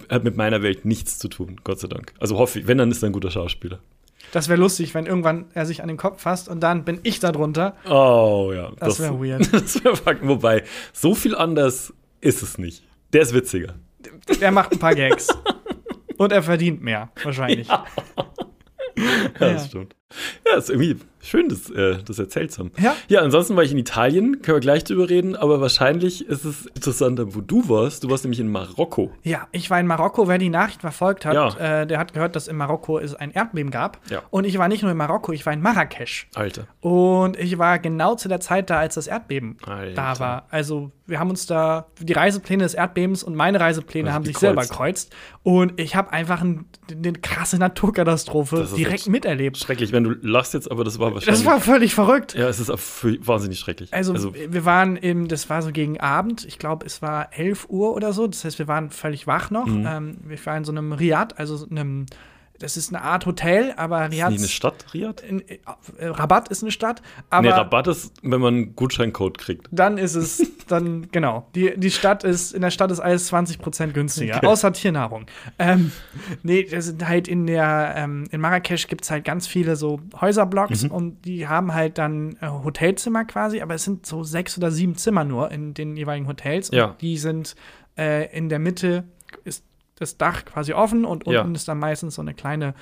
[0.10, 1.60] hat mit meiner Welt nichts zu tun.
[1.64, 2.14] Gott sei Dank.
[2.20, 3.80] Also hoffe ich, wenn, dann ist er ein guter Schauspieler.
[4.32, 7.20] Das wäre lustig, wenn irgendwann er sich an den Kopf fasst und dann bin ich
[7.20, 7.76] da drunter.
[7.90, 8.72] Oh ja.
[8.80, 9.50] Das wär weird.
[9.52, 10.28] Das wäre fucking.
[10.28, 12.84] Wobei, so viel anders ist es nicht.
[13.14, 13.76] Der ist witziger.
[14.40, 15.28] Er macht ein paar Gags.
[16.18, 17.68] und er verdient mehr, wahrscheinlich.
[17.80, 17.86] Ja,
[19.00, 19.54] Ja.
[19.54, 19.96] das stimmt.
[20.46, 22.72] Ja, ist irgendwie schön, das, äh, das erzählt zu haben.
[22.82, 22.96] Ja.
[23.10, 26.66] Ja, ansonsten war ich in Italien, können wir gleich drüber reden, aber wahrscheinlich ist es
[26.68, 28.04] interessanter, wo du warst.
[28.04, 29.12] Du warst nämlich in Marokko.
[29.24, 30.28] Ja, ich war in Marokko.
[30.28, 31.82] Wer die Nachricht verfolgt hat, Ja.
[31.82, 34.00] äh, der hat gehört, dass in Marokko es ein Erdbeben gab.
[34.10, 34.24] Ja.
[34.32, 36.28] Und ich war nicht nur in Marokko, ich war in Marrakesch.
[36.34, 36.66] Alter.
[36.80, 39.94] Und ich war genau zu der Zeit da, als das Erdbeben Alter.
[39.94, 40.48] da war.
[40.50, 44.36] Also wir haben uns da, die Reisepläne des Erdbebens und meine Reisepläne Also haben sich
[44.36, 44.56] gekreuzt.
[44.58, 45.16] selber kreuzt.
[45.44, 49.58] Und ich habe einfach ein, eine krasse Naturkatastrophe direkt miterlebt.
[49.58, 51.44] Schrecklich, wenn du lachst jetzt, aber das war wahrscheinlich.
[51.44, 52.34] Das war völlig verrückt.
[52.34, 53.94] ja, es ist wahnsinnig schrecklich.
[53.94, 57.94] Also, wir waren im, das war so gegen Abend, ich glaube, es war 11 Uhr
[57.96, 58.28] oder so.
[58.28, 59.66] Das heißt, wir waren völlig wach noch.
[59.66, 59.86] Mhm.
[59.88, 62.06] Ähm, wir waren in so einem Riad, also so einem,
[62.60, 64.30] das ist eine Art Hotel, aber ist Riad.
[64.32, 65.24] nicht eine Stadt, Riyadh?
[65.24, 65.60] Äh,
[66.08, 69.68] Rabat ist eine Stadt, aber Nee, Rabatt ist, wenn man einen Gutscheincode kriegt.
[69.72, 71.48] dann ist es, dann, genau.
[71.56, 74.46] Die, die Stadt ist, in der Stadt ist alles 20% günstiger, Okay.
[74.48, 75.26] außer Tiernahrung.
[75.58, 75.92] Ähm,
[76.44, 80.00] nee, das sind halt in der, ähm, in Marrakesch gibt es halt ganz viele so
[80.20, 80.92] Häuserblocks Mhm.
[80.92, 84.96] und die haben halt dann äh, Hotelzimmer quasi, aber es sind so sechs oder sieben
[84.96, 86.72] Zimmer nur in den jeweiligen Hotels.
[86.72, 86.86] Ja.
[86.86, 87.56] Und die sind
[87.98, 89.06] äh, in der Mitte
[89.44, 89.64] ist
[90.00, 91.42] das Dach quasi offen und Ja.
[91.42, 92.74] unten ist dann meistens so eine kleine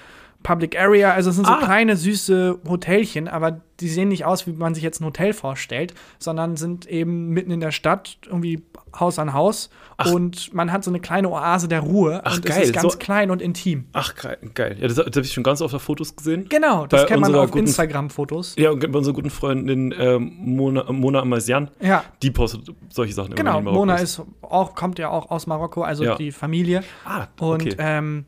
[0.43, 1.11] Public Area.
[1.13, 1.59] Also es sind so Ah.
[1.63, 5.93] kleine, süße Hotelchen, aber die sehen nicht aus, wie man sich jetzt ein Hotel vorstellt,
[6.19, 8.63] sondern sind eben mitten in der Stadt, irgendwie
[8.97, 9.69] Haus an Haus.
[10.11, 12.21] Und man hat so eine kleine Oase der Ruhe.
[12.23, 12.57] Ach, und geil.
[12.61, 13.85] es ist ganz So- klein und intim.
[13.93, 14.13] Ach,
[14.53, 14.77] geil.
[14.79, 16.45] Ja, das, das habe ich schon ganz oft auf Fotos gesehen.
[16.49, 18.55] Genau, das Bei kennt man auf Instagram-Fotos.
[18.57, 22.03] Ja, und bei unserer guten Freundin ähm, Mona, Mona Amasian, Ja.
[22.21, 23.35] die postet solche Sachen immer.
[23.35, 26.15] Genau, in Marokko Mona ist auch, kommt ja auch aus Marokko, also Ja.
[26.15, 26.83] die Familie.
[27.05, 27.75] Ah, Und okay.
[27.79, 28.25] ähm,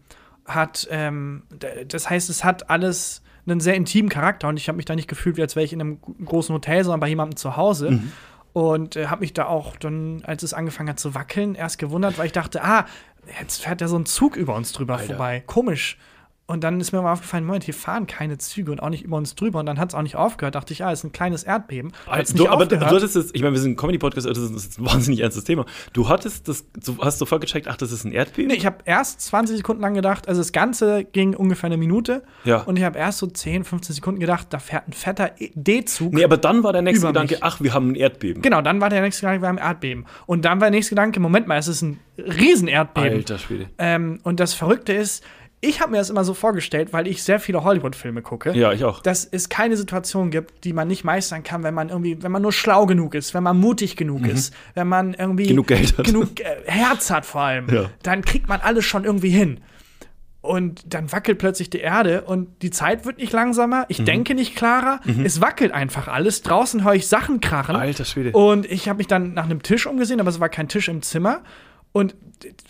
[0.50, 1.44] hat, ähm,
[1.88, 5.08] das heißt, es hat alles einen sehr intimen Charakter und ich habe mich da nicht
[5.08, 7.92] gefühlt, als wäre ich in einem großen Hotel, sondern bei jemandem zu Hause.
[7.92, 8.12] Mhm.
[8.54, 12.18] Und äh, habe mich da auch dann, als es angefangen hat zu wackeln, erst gewundert,
[12.18, 12.86] weil ich dachte, ah,
[13.40, 15.08] jetzt fährt ja so ein Zug über uns drüber Alter.
[15.08, 15.44] vorbei.
[15.46, 15.98] Komisch.
[16.50, 19.18] Und dann ist mir mal aufgefallen, Moment, hier fahren keine Züge und auch nicht über
[19.18, 19.60] uns drüber.
[19.60, 20.56] Und dann hat es auch nicht aufgehört.
[20.56, 21.92] Dachte ich, ah, ist ein kleines Erdbeben.
[22.08, 22.96] Hat's du, nicht aber du aufgehört.
[22.96, 25.68] hattest jetzt, ich meine, wir sind ein Comedy-Podcast, also das ist ein wahnsinnig ernstes Thema.
[25.94, 28.50] Du hattest das, du hast sofort gecheckt, ach, das ist ein Erdbeben?
[28.50, 32.24] Nee, ich habe erst 20 Sekunden lang gedacht, also das Ganze ging ungefähr eine Minute.
[32.46, 32.64] Ja.
[32.64, 36.14] Und ich habe erst so 10, 15 Sekunden gedacht, da fährt ein fetter D-Zug.
[36.14, 37.44] Nee, aber dann war der nächste Gedanke, mich.
[37.44, 38.42] ach, wir haben ein Erdbeben.
[38.42, 40.08] Genau, dann war der nächste Gedanke, wir haben ein Erdbeben.
[40.26, 43.20] Und dann war der nächste Gedanke, Moment mal, es ist ein Riesenerdbeben.
[43.20, 43.70] Alter Schwede.
[43.78, 45.24] Ähm, und das Verrückte ist,
[45.62, 48.52] ich habe mir das immer so vorgestellt, weil ich sehr viele Hollywood-Filme gucke.
[48.58, 49.02] Ja, ich auch.
[49.02, 52.42] Dass es keine Situation gibt, die man nicht meistern kann, wenn man irgendwie, wenn man
[52.42, 55.50] nur schlau genug ist, wenn man mutig genug ist, wenn man irgendwie Mhm.
[55.50, 56.06] Genug Geld hat.
[56.06, 57.90] genug äh, Herz hat vor allem, Ja.
[58.04, 59.60] dann kriegt man alles schon irgendwie hin.
[60.42, 63.86] Und dann wackelt plötzlich die Erde und die Zeit wird nicht langsamer, Mhm.
[63.90, 66.42] ich denke nicht klarer, es wackelt einfach alles.
[66.44, 67.76] Draußen höre ich Sachen krachen.
[67.76, 68.32] Alter Schwede.
[68.32, 71.02] Und ich habe mich dann nach einem Tisch umgesehen, aber es war kein Tisch im
[71.02, 71.42] Zimmer.
[71.92, 72.16] Und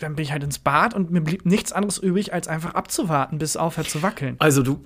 [0.00, 3.38] dann bin ich halt ins Bad und mir blieb nichts anderes übrig, als einfach abzuwarten,
[3.38, 4.36] bis es aufhört zu wackeln.
[4.38, 4.84] Also du,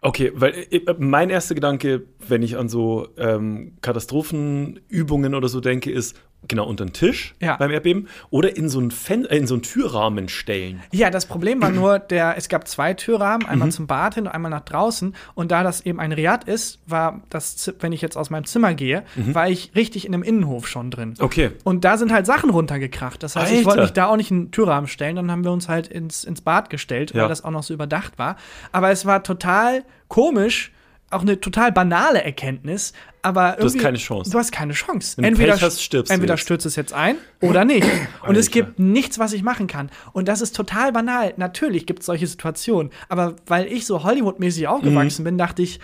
[0.00, 5.90] okay, weil äh, mein erster Gedanke, wenn ich an so ähm, Katastrophenübungen oder so denke,
[5.90, 6.16] ist
[6.48, 7.56] genau unter den Tisch Ja.
[7.56, 10.82] beim Erdbeben oder in so einen, Fen äh, in so einen Türrahmen stellen.
[10.92, 13.52] Ja, das Problem war nur, der, es gab zwei Türrahmen, Mhm.
[13.52, 15.14] einmal zum Bad hin und einmal nach draußen.
[15.34, 18.74] Und da das eben ein Riad ist, war das, wenn ich jetzt aus meinem Zimmer
[18.74, 21.10] gehe, war ich richtig in einem Innenhof schon drin.
[21.18, 21.24] Mhm.
[21.24, 21.50] Okay.
[21.64, 23.22] Und da sind halt Sachen runtergekracht.
[23.22, 23.68] Das heißt, ich Alter.
[23.70, 25.16] wollte mich da auch nicht einen Türrahmen stellen.
[25.16, 27.22] Dann haben wir uns halt ins, ins Bad gestellt, Ja.
[27.22, 28.36] weil das auch noch so überdacht war.
[28.72, 30.72] Aber es war total komisch,
[31.10, 32.92] auch eine total banale Erkenntnis,
[33.22, 34.30] aber irgendwie, Du hast keine Chance.
[34.30, 35.16] Du hast keine Chance.
[35.16, 37.86] Du entweder Pech hast, stirbst du entweder stürzt es jetzt ein oder nicht.
[38.26, 39.90] Und es gibt nichts, was ich machen kann.
[40.12, 41.32] Und das ist total banal.
[41.36, 42.90] Natürlich gibt es solche Situationen.
[43.08, 45.24] Aber weil ich so Hollywood-mäßig aufgewachsen Mhm.
[45.24, 45.78] bin, dachte ich,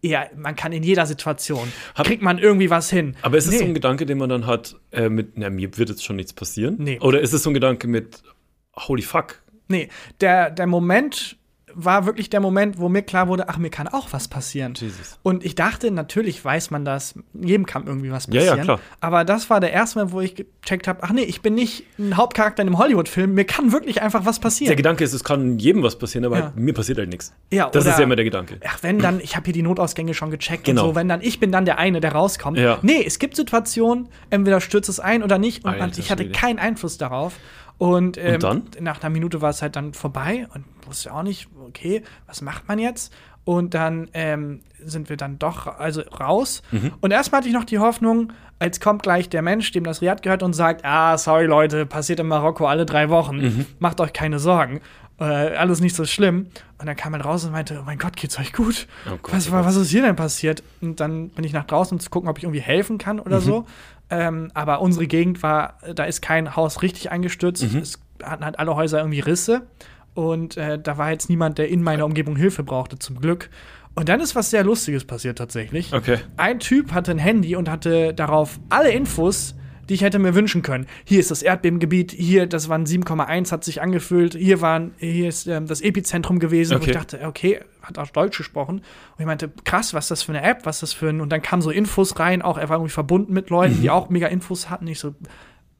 [0.00, 3.16] ja, man kann in jeder Situation, kriegt man irgendwie was hin.
[3.22, 3.58] Aber ist es Nee.
[3.58, 6.32] so ein Gedanke, den man dann hat, äh, mit, na, mir wird jetzt schon nichts
[6.32, 6.76] passieren?
[6.78, 7.00] Nee.
[7.00, 8.22] Oder ist es so ein Gedanke mit,
[8.76, 9.88] holy fuck, Nee,
[10.20, 11.36] der, der Moment
[11.74, 14.74] war wirklich der Moment, wo mir klar wurde, ach, mir kann auch was passieren.
[14.76, 15.18] Jesus.
[15.22, 18.64] Und ich dachte, natürlich weiß man das, jedem kann irgendwie was Ja, ja, passieren.
[18.64, 18.80] klar.
[19.00, 21.84] Aber das war der erste Mal, wo ich gecheckt habe, ach nee, ich bin nicht
[21.98, 24.76] ein Hauptcharakter in einem Hollywood-Film, mir kann wirklich einfach was Der passieren.
[24.76, 26.44] Gedanke ist, es kann jedem was passieren, aber Ja.
[26.46, 27.32] halt, mir passiert halt nichts.
[27.52, 28.58] Ja, das oder- ist ja immer der Gedanke.
[28.66, 30.82] Ach, wenn dann, ich habe hier die Notausgänge schon gecheckt Genau.
[30.84, 32.58] und so, wenn dann ich bin dann der eine, der rauskommt.
[32.58, 32.78] Ja.
[32.82, 36.58] Nee, es gibt Situationen, entweder stürzt es ein oder nicht und Alter ich hatte keinen
[36.58, 37.34] Einfluss darauf.
[37.78, 38.62] Und, ähm, dann?
[38.80, 42.66] nach einer Minute war es halt dann vorbei und wusste auch nicht, okay, was macht
[42.68, 43.12] man jetzt?
[43.44, 46.62] Und dann ähm, sind wir dann doch also raus.
[46.70, 46.92] Mhm.
[47.00, 50.22] Und erstmal hatte ich noch die Hoffnung, als kommt gleich der Mensch, dem das Riad
[50.22, 53.66] gehört und sagt, ah, sorry Leute, passiert in Marokko alle drei Wochen, Mhm.
[53.78, 54.80] macht euch keine Sorgen.
[55.20, 56.46] Äh, alles nicht so schlimm.
[56.78, 58.86] Und dann kam er raus und meinte, oh mein Gott, geht's euch gut?
[59.06, 60.62] Oh Gott, was, oh was ist hier denn passiert?
[60.80, 63.22] Und dann bin ich nach draußen, um zu gucken, ob ich irgendwie helfen kann Mhm.
[63.22, 63.66] oder so.
[64.10, 67.72] Ähm, aber unsere Gegend war, da ist kein Haus richtig eingestürzt.
[67.72, 67.80] Mhm.
[67.80, 69.66] Es hatten halt alle Häuser irgendwie Risse.
[70.14, 73.50] Und äh, da war jetzt niemand, der in meiner Umgebung Hilfe brauchte, zum Glück.
[73.94, 75.92] Und dann ist was sehr Lustiges passiert tatsächlich.
[75.92, 76.18] Okay.
[76.36, 79.54] Ein Typ hatte ein Handy und hatte darauf alle Infos,
[79.88, 80.86] die ich hätte mir wünschen können.
[81.04, 85.46] Hier ist das Erdbebengebiet, hier, das waren 7,1, hat sich angefüllt, hier waren, hier ist
[85.46, 86.90] ähm, das Epizentrum gewesen, Okay.
[86.90, 88.76] ich dachte, okay, hat auch Deutsch gesprochen.
[88.78, 88.84] Und
[89.20, 91.30] ich meinte, krass, was ist das für eine App, was ist das für ein, und
[91.30, 94.26] dann kamen so Infos rein, auch er war irgendwie verbunden mit Leuten, die auch mega
[94.26, 94.86] Infos hatten.
[94.88, 95.14] Ich so,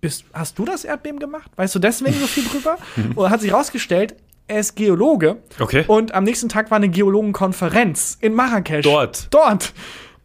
[0.00, 1.50] bist, hast du das Erdbeben gemacht?
[1.56, 2.78] Weißt du deswegen so viel drüber?
[3.14, 4.14] Und hat sich rausgestellt,
[4.46, 5.42] er ist Geologe.
[5.58, 5.84] Okay.
[5.86, 8.82] Und am nächsten Tag war eine Geologenkonferenz in Marrakesch.
[8.84, 9.28] Dort.
[9.30, 9.74] Dort.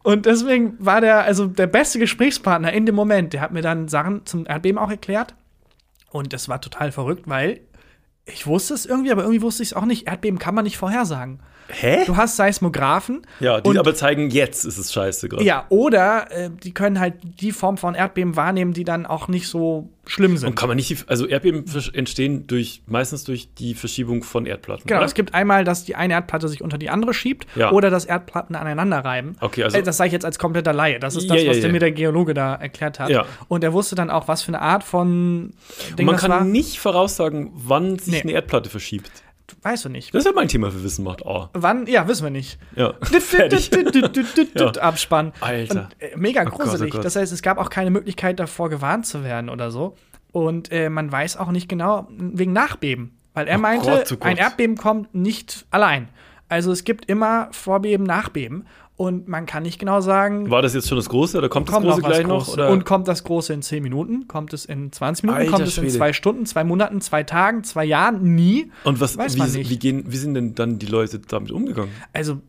[0.03, 3.33] Und deswegen war der also der beste Gesprächspartner in dem Moment.
[3.33, 5.33] Der hat mir dann Sachen zum Erdbeben auch erklärt.
[6.11, 7.61] Und das war total verrückt, weil
[8.25, 10.07] ich wusste es irgendwie, aber irgendwie wusste ich es auch nicht.
[10.07, 11.39] Erdbeben kann man nicht vorhersagen.
[11.69, 12.03] Hä?
[12.05, 13.21] Du hast Seismographen.
[13.39, 15.43] Ja, die und, aber zeigen, jetzt ist es scheiße gerade.
[15.43, 19.47] Ja, oder äh, die können halt die Form von Erdbeben wahrnehmen, die dann auch nicht
[19.47, 20.49] so schlimm sind.
[20.49, 24.83] Und kann man nicht, die, also Erdbeben entstehen durch, meistens durch die Verschiebung von Erdplatten.
[24.85, 25.05] Genau, oder?
[25.05, 27.71] es gibt einmal, dass die eine Erdplatte sich unter die andere schiebt Ja.
[27.71, 29.37] oder dass Erdplatten aneinander reiben.
[29.39, 30.99] Okay, also- Äh, das sage ich jetzt als kompletter Laie.
[30.99, 31.71] Das ist Ja, das, ja, was der ja.
[31.71, 33.09] mir der Geologe da erklärt hat.
[33.09, 33.25] Ja.
[33.47, 35.53] Und er wusste dann auch, was für eine Art von
[35.89, 36.43] Und Ding man das kann war.
[36.43, 38.21] nicht voraussagen, wann sich Nee.
[38.23, 39.09] eine Erdplatte verschiebt.
[39.61, 40.13] Weißt du nicht.
[40.13, 41.25] Das ist ja mein Thema für Wissen macht.
[41.25, 41.47] Oh.
[41.53, 41.87] Wann?
[41.87, 42.57] Ja, wissen wir nicht.
[42.75, 42.93] Ja.
[44.81, 45.33] Abspann.
[45.41, 45.89] Alter.
[45.99, 46.93] Und, äh, mega Oh Gott, oh gruselig.
[46.93, 47.05] Gott.
[47.05, 49.95] Das heißt, es gab auch keine Möglichkeit davor gewarnt zu werden oder so.
[50.31, 53.17] Und äh, man weiß auch nicht genau wegen Nachbeben.
[53.33, 54.21] Weil er Oh meinte, oh Gott.
[54.21, 56.09] ein Erdbeben kommt nicht allein.
[56.49, 58.67] Also es gibt immer Vorbeben, Nachbeben.
[58.95, 61.85] Und man kann nicht genau sagen, War das jetzt schon das Große oder kommt, kommt
[61.87, 62.47] das Große noch gleich noch?
[62.47, 62.69] Oder?
[62.69, 64.27] Und kommt das Große in 10 Minuten?
[64.27, 65.39] Kommt es in 20 Minuten?
[65.39, 65.97] Alter kommt es in Schwede.
[65.97, 68.35] zwei Stunden, zwei Monaten, zwei Tagen, zwei Jahren?
[68.35, 68.71] Nie.
[68.83, 69.69] Und was, Weiß man wie, nicht.
[69.71, 71.89] wie, gehen, wie sind denn dann die Leute damit umgegangen?
[72.13, 72.39] Also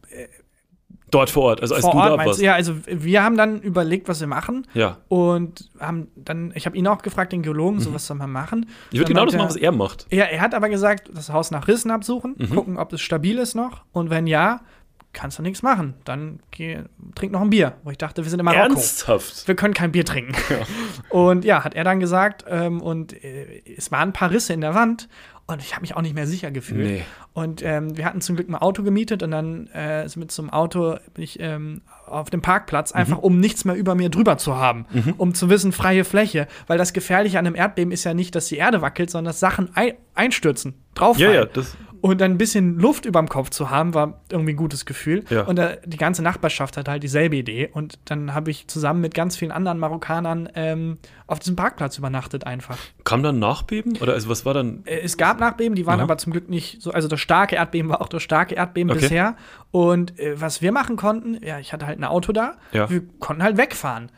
[1.11, 2.41] Dort vor Ort, also als vor du Ort da meinst warst.
[2.43, 4.67] Ja, also wir haben dann überlegt, was wir machen.
[4.75, 4.99] Ja.
[5.07, 8.61] Und haben dann, ich habe ihn auch gefragt, den Geologen, so was soll man machen?
[8.61, 8.67] Mhm.
[8.91, 10.07] Ich würde genau das machen, was er macht.
[10.11, 12.51] Ja, er hat aber gesagt, das Haus nach Rissen absuchen, Mhm.
[12.51, 13.85] gucken, ob es stabil ist noch.
[13.93, 14.63] Und wenn ja,
[15.15, 15.95] kannst du nichts machen.
[16.05, 16.81] Dann geh,
[17.15, 17.75] trink noch ein Bier.
[17.85, 18.75] Wo ich dachte, wir sind in Marokko.
[18.75, 19.49] Ernsthaft?
[19.49, 20.35] Wir können kein Bier trinken.
[21.09, 22.45] Und ja, hat er dann gesagt.
[22.49, 25.09] Ähm, und äh, es waren ein paar Risse in der Wand.
[25.47, 26.87] Und ich habe mich auch nicht mehr sicher gefühlt.
[26.87, 27.03] Nee.
[27.35, 30.51] Und ähm, wir hatten zum Glück ein Auto gemietet und dann äh, mit so einem
[30.51, 34.57] Auto bin ich ähm, auf dem Parkplatz, einfach um nichts mehr über mir drüber zu
[34.57, 34.87] haben,
[35.19, 36.49] um zu wissen, freie Fläche.
[36.67, 39.41] Weil das Gefährliche an einem Erdbeben ist ja nicht, dass die Erde wackelt, sondern dass
[39.41, 41.77] Sachen ei einstürzen, drauf Ja, ja, das.
[42.07, 45.25] Und dann ein bisschen Luft überm Kopf zu haben, war irgendwie ein gutes Gefühl.
[45.31, 45.45] Ja.
[45.45, 47.71] Und äh, die ganze Nachbarschaft hat halt dieselbe Idee.
[47.73, 52.47] Und dann habe ich zusammen mit ganz vielen anderen Marokkanern ähm, auf diesem Parkplatz übernachtet
[52.47, 52.77] einfach.
[53.05, 53.97] Kam dann Nachbeben?
[54.03, 54.83] Oder also was war dann?
[54.85, 56.03] Äh, Es gab Nachbeben, die waren Aha.
[56.05, 56.91] aber zum Glück nicht so.
[56.93, 59.01] Also das starke Erdbeben war auch das starke Erdbeben Okay.
[59.01, 59.37] bisher.
[59.71, 62.91] Und äh, was wir machen konnten, ja, ich hatte halt ein Auto da, Ja.
[62.91, 64.11] wir konnten halt wegfahren.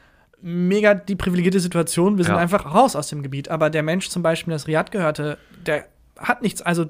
[0.43, 2.41] Mega die privilegierte Situation, wir sind Ja.
[2.41, 3.49] einfach raus aus dem Gebiet.
[3.49, 5.85] Aber der Mensch zum Beispiel, das Riad gehörte, der
[6.19, 6.87] hat nichts, also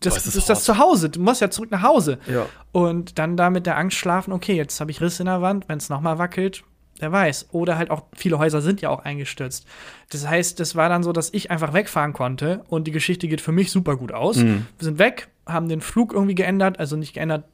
[0.00, 0.64] das, Boah, ist das ist das.
[0.64, 1.08] Zuhause.
[1.10, 2.18] Du musst ja zurück nach Hause.
[2.26, 2.46] Ja.
[2.72, 5.68] Und dann da mit der Angst schlafen, okay, jetzt habe ich Riss in der Wand,
[5.68, 6.64] wenn es nochmal wackelt,
[6.98, 7.48] wer weiß.
[7.52, 9.66] Oder halt auch, viele Häuser sind ja auch eingestürzt.
[10.10, 13.40] Das heißt, das war dann so, dass ich einfach wegfahren konnte und die Geschichte geht
[13.40, 14.36] für mich super gut aus.
[14.36, 14.66] Mhm.
[14.78, 17.44] Wir sind weg, haben den Flug irgendwie geändert, also nicht geändert,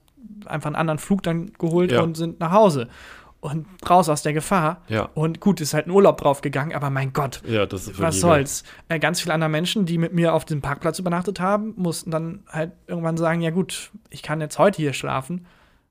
[0.47, 2.01] einfach einen anderen Flug dann geholt Ja.
[2.03, 2.89] und sind nach Hause.
[3.43, 4.83] Und raus aus der Gefahr.
[4.87, 5.09] Ja.
[5.15, 8.63] Und gut, ist halt ein Urlaub draufgegangen, aber mein Gott, Ja, das ist was soll's.
[8.89, 12.45] Äh, ganz viele andere Menschen, die mit mir auf dem Parkplatz übernachtet haben, mussten dann
[12.49, 15.45] halt irgendwann sagen, ja gut, ich kann jetzt heute hier schlafen.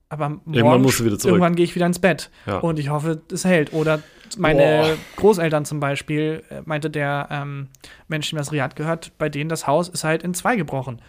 [0.07, 1.33] aber morgen, Irgendwann musst du wieder zurück.
[1.33, 2.29] Irgendwann gehe ich wieder ins Bett.
[2.45, 2.59] Ja.
[2.59, 3.73] Und ich hoffe, es hält.
[3.73, 4.01] Oder
[4.37, 4.97] meine Boah.
[5.17, 7.67] Großeltern zum Beispiel, äh, meinte der ähm,
[8.07, 11.01] Mensch, dem das Riad gehört, bei denen das Haus ist halt in zwei gebrochen.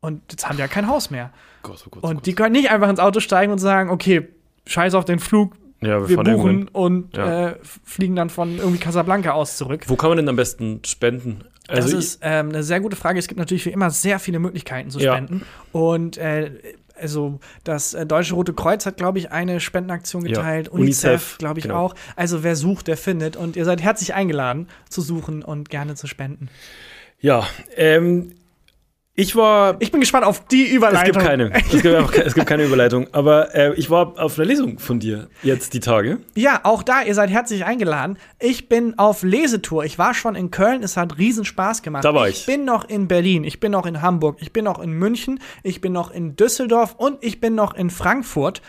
[0.00, 1.30] Und jetzt haben die ja kein Haus mehr.
[1.62, 2.26] Gott, oh Gott, Und Gott.
[2.26, 4.26] die können nicht einfach ins Auto steigen und sagen, okay,
[4.66, 5.52] scheiß auf den Flug,
[5.82, 7.48] ja, wir fahren buchen und Ja.
[7.50, 9.84] äh, fliegen dann von irgendwie Casablanca aus zurück.
[9.88, 11.44] Wo kann man denn am besten spenden?
[11.68, 13.18] Das Also ist ähm, eine sehr gute Frage.
[13.18, 15.12] Es gibt natürlich wie immer sehr viele Möglichkeiten zu Ja.
[15.14, 15.42] spenden.
[15.72, 16.50] Und äh,
[17.00, 20.36] also das äh, Deutsche Rote Kreuz hat, glaube ich, eine Spendenaktion Ja.
[20.36, 20.68] geteilt.
[20.68, 21.76] UNICEF, UNICEF, glaube ich, genau.
[21.86, 21.94] auch.
[22.16, 23.36] Also wer sucht, der findet.
[23.36, 26.48] Und ihr seid herzlich eingeladen zu suchen und gerne zu spenden.
[27.20, 28.32] ja, ähm,
[29.14, 31.12] ich war Ich bin gespannt auf die Es Überleitung.
[31.12, 31.52] gibt keine.
[31.52, 33.08] Es gibt, einfach, es gibt keine Überleitung.
[33.12, 36.18] Aber äh, ich war auf einer Lesung von dir jetzt die Tage.
[36.34, 38.16] Ja, auch da, ihr seid herzlich eingeladen.
[38.40, 39.84] Ich bin auf Lesetour.
[39.84, 42.04] Ich war schon in Köln, es hat riesen Spaß gemacht.
[42.04, 42.46] Da war ich ich.
[42.46, 45.80] bin noch in Berlin, ich bin noch in Hamburg, ich bin noch in München, ich
[45.82, 48.62] bin noch in Düsseldorf und ich bin noch in Frankfurt.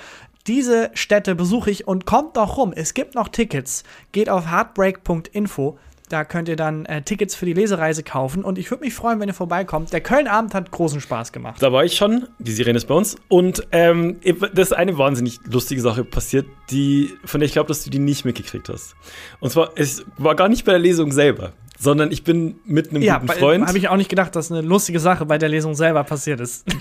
[0.48, 2.74] Diese Städte besuche ich und kommt doch rum.
[2.76, 3.84] Es gibt noch Tickets.
[4.12, 5.78] Geht auf heartbreak.info.
[6.14, 8.44] Da könnt ihr dann äh, Tickets für die Lesereise kaufen.
[8.44, 9.92] Und ich würde mich freuen, wenn ihr vorbeikommt.
[9.94, 11.60] Der Köln-Abend hat großen Spaß gemacht.
[11.60, 12.28] Da war ich schon.
[12.38, 13.16] Die Sirene ist bei uns.
[13.30, 14.18] Und ähm,
[14.54, 17.98] das ist eine wahnsinnig lustige Sache passiert, die, von der ich glaube, dass du die
[17.98, 18.96] nicht mitgekriegt hast.
[19.40, 23.04] Und zwar, es war gar nicht bei der Lesung selber, sondern ich bin mit einem
[23.04, 23.68] Ja, guten Freund.
[23.68, 26.66] habe ich auch nicht gedacht, dass eine lustige Sache bei der Lesung selber passiert ist.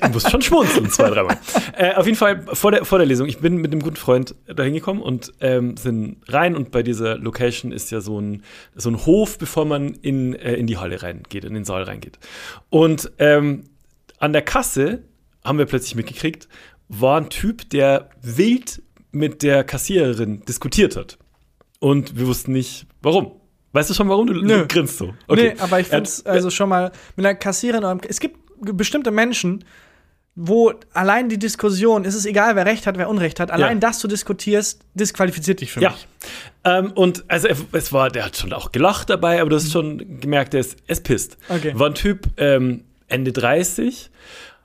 [0.00, 1.38] Du musst schon schmunzeln, zwei, dreimal.
[1.76, 3.28] Äh, auf jeden Fall vor der, vor der Lesung.
[3.28, 6.56] Ich bin mit einem guten Freund da hingekommen und ähm, sind rein.
[6.56, 8.42] Und bei dieser Location ist ja so ein,
[8.74, 12.18] so ein Hof, bevor man in, äh, in die Halle reingeht, in den Saal reingeht.
[12.70, 13.64] Und ähm,
[14.18, 15.02] an der Kasse
[15.44, 16.48] haben wir plötzlich mitgekriegt,
[16.88, 21.18] war ein Typ, der wild mit der Kassiererin diskutiert hat.
[21.78, 23.32] Und wir wussten nicht, warum.
[23.72, 24.26] Weißt du schon, warum?
[24.26, 24.66] Du, Nö.
[24.66, 25.14] grinst so.
[25.28, 28.00] Nee, aber ich finde es also schon mal mit einer Kassiererin.
[28.08, 29.64] Es gibt bestimmte Menschen,
[30.34, 33.88] wo allein die Diskussion, es ist egal, wer Recht hat, wer Unrecht hat, allein Ja.
[33.88, 35.90] dass du diskutierst, disqualifiziert dich für Ja.
[35.90, 36.06] mich.
[36.64, 40.20] Ähm, und also es war, der hat schon auch gelacht dabei, aber du hast schon
[40.20, 41.38] gemerkt, er ist, ist pisst.
[41.48, 41.72] Okay.
[41.74, 44.10] War ein Typ ähm, Ende 30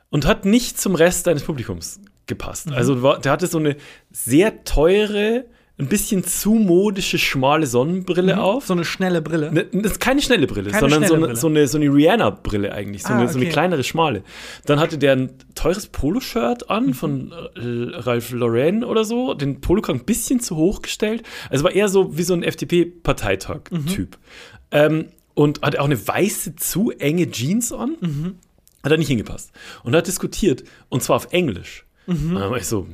[0.09, 2.67] und hat nicht zum Rest deines Publikums gepasst.
[2.67, 2.73] Mhm.
[2.73, 3.77] Also der hatte so eine
[4.11, 5.45] sehr teure,
[5.81, 8.65] ein bisschen zu modische, schmale Sonnenbrille auf.
[8.67, 9.51] So eine schnelle Brille.
[9.51, 11.39] Ne, Das ist keine schnelle Brille, Keine sondern so schnelle eine, Brille.
[11.39, 13.51] so eine, so eine Rihanna-Brille eigentlich, so, Ah, eine, so eine okay.
[13.53, 14.23] kleinere, schmale.
[14.65, 16.93] Dann hatte der ein teures Poloshirt an Mhm.
[16.93, 21.23] von äh, Ralph Lauren oder so, den Polokragen ein bisschen zu hoch gestellt.
[21.49, 24.17] Also war eher so wie so ein FDP-Parteitag-Typ.
[24.17, 24.17] Mhm.
[24.71, 27.95] Ähm, und hatte auch eine weiße, zu enge Jeans an.
[27.99, 28.35] Mhm.
[28.83, 29.51] Hat er nicht hingepasst.
[29.83, 31.85] Und hat diskutiert, und zwar auf Englisch.
[32.07, 32.35] Mhm.
[32.35, 32.87] Und dann war ich so,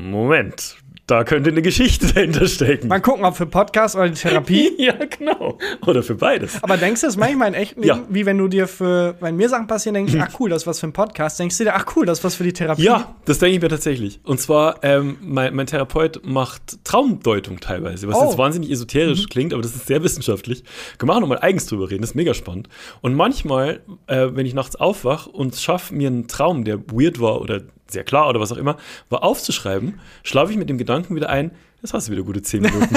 [0.00, 0.76] Moment,
[1.08, 2.86] da könnte eine Geschichte dahinter stecken.
[2.86, 4.70] Mal gucken, ob für Podcast oder Therapie.
[4.78, 5.58] ja, genau.
[5.86, 6.62] Oder für beides.
[6.62, 7.98] Aber denkst du es manchmal in Leben, Ja.
[8.08, 10.66] wie wenn du dir für, wenn mir Sachen passieren, denkst du, ach cool, das ist
[10.66, 11.40] was für ein Podcast.
[11.40, 12.82] Denkst du dir, ach cool, das ist was für die Therapie.
[12.82, 14.20] Ja, das denke ich mir tatsächlich.
[14.24, 18.24] Und zwar, ähm, mein, mein Therapeut macht Traumdeutung teilweise, was Oh.
[18.26, 20.62] jetzt wahnsinnig esoterisch klingt, aber das ist sehr wissenschaftlich.
[20.98, 22.68] Können wir auch nochmal eigens drüber reden, das ist mega spannend.
[23.00, 27.40] Und manchmal, äh, wenn ich nachts aufwach und schaffe, mir einen Traum, der weird war
[27.40, 28.76] oder sehr klar oder was auch immer,
[29.10, 31.50] war aufzuschreiben, schlafe ich mit dem Gedanken wieder ein,
[31.82, 32.88] jetzt hast du wieder gute zehn Minuten.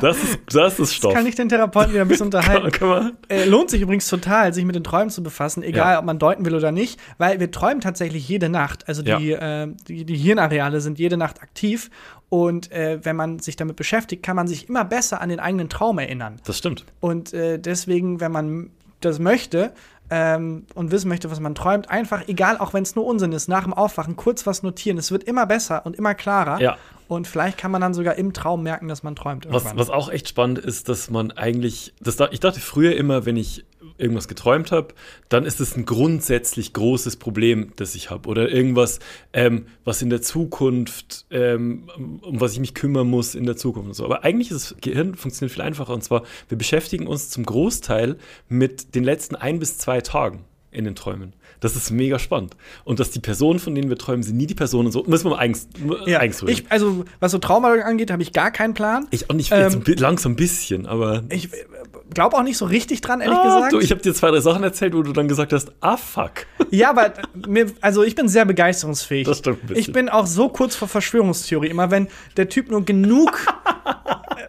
[0.00, 1.12] das, ist, das ist Stoff.
[1.14, 2.70] Kann ich den Therapeuten wieder ein bisschen unterhalten?
[2.70, 5.98] Kann man, Äh, lohnt sich übrigens total, sich mit den Träumen zu befassen, egal Ja.
[5.98, 8.88] ob man deuten will oder nicht, weil wir träumen tatsächlich jede Nacht.
[8.88, 11.90] Also die, äh, die, die Hirnareale sind jede Nacht aktiv
[12.28, 15.68] und äh, wenn man sich damit beschäftigt, kann man sich immer besser an den eigenen
[15.68, 16.40] Traum erinnern.
[16.46, 16.84] das stimmt.
[17.00, 19.72] Und äh, deswegen, wenn man das möchte
[20.14, 23.48] ähm, und wissen möchte, was man träumt, einfach, egal, auch wenn es nur Unsinn ist,
[23.48, 24.98] nach dem Aufwachen kurz was notieren.
[24.98, 26.60] Es wird immer besser und immer klarer.
[26.60, 26.76] Ja.
[27.08, 29.46] Und vielleicht kann man dann sogar im Traum merken, dass man träumt.
[29.50, 33.24] Was, was auch echt spannend ist, dass man eigentlich, das, da- ich dachte früher immer,
[33.24, 33.64] wenn ich
[33.98, 34.88] irgendwas geträumt habe,
[35.28, 38.28] dann ist es ein grundsätzlich großes Problem, das ich habe.
[38.28, 38.98] Oder irgendwas,
[39.32, 41.88] ähm, was in der Zukunft, ähm,
[42.22, 44.04] um was ich mich kümmern muss in der Zukunft und so.
[44.04, 45.92] Aber eigentlich ist das Gehirn funktioniert viel einfacher.
[45.92, 48.16] Und zwar, wir beschäftigen uns zum Großteil
[48.48, 51.34] mit den letzten ein bis zwei Tagen in den Träumen.
[51.60, 52.56] Das ist mega spannend.
[52.84, 55.04] Und dass die Personen, von denen wir träumen, sind nie die Personen so.
[55.04, 55.68] Müssen wir mal eigens,
[56.06, 59.06] ja, eigens ich, also, was so Trauma angeht, habe ich gar keinen Plan.
[59.10, 61.22] ich auch nicht Ähm, jetzt langsam ein bisschen, aber.
[61.28, 61.50] Ich
[62.14, 63.72] glaube auch nicht so richtig dran, ehrlich ah, gesagt.
[63.72, 66.46] Du, ich habe dir zwei, drei Sachen erzählt, wo du dann gesagt hast, ah fuck.
[66.70, 67.12] ja, aber
[67.46, 69.26] mir, also ich bin sehr begeisterungsfähig.
[69.26, 69.80] Das stimmt ein bisschen.
[69.80, 71.68] Ich bin auch so kurz vor Verschwörungstheorie.
[71.68, 73.46] Immer wenn der Typ nur genug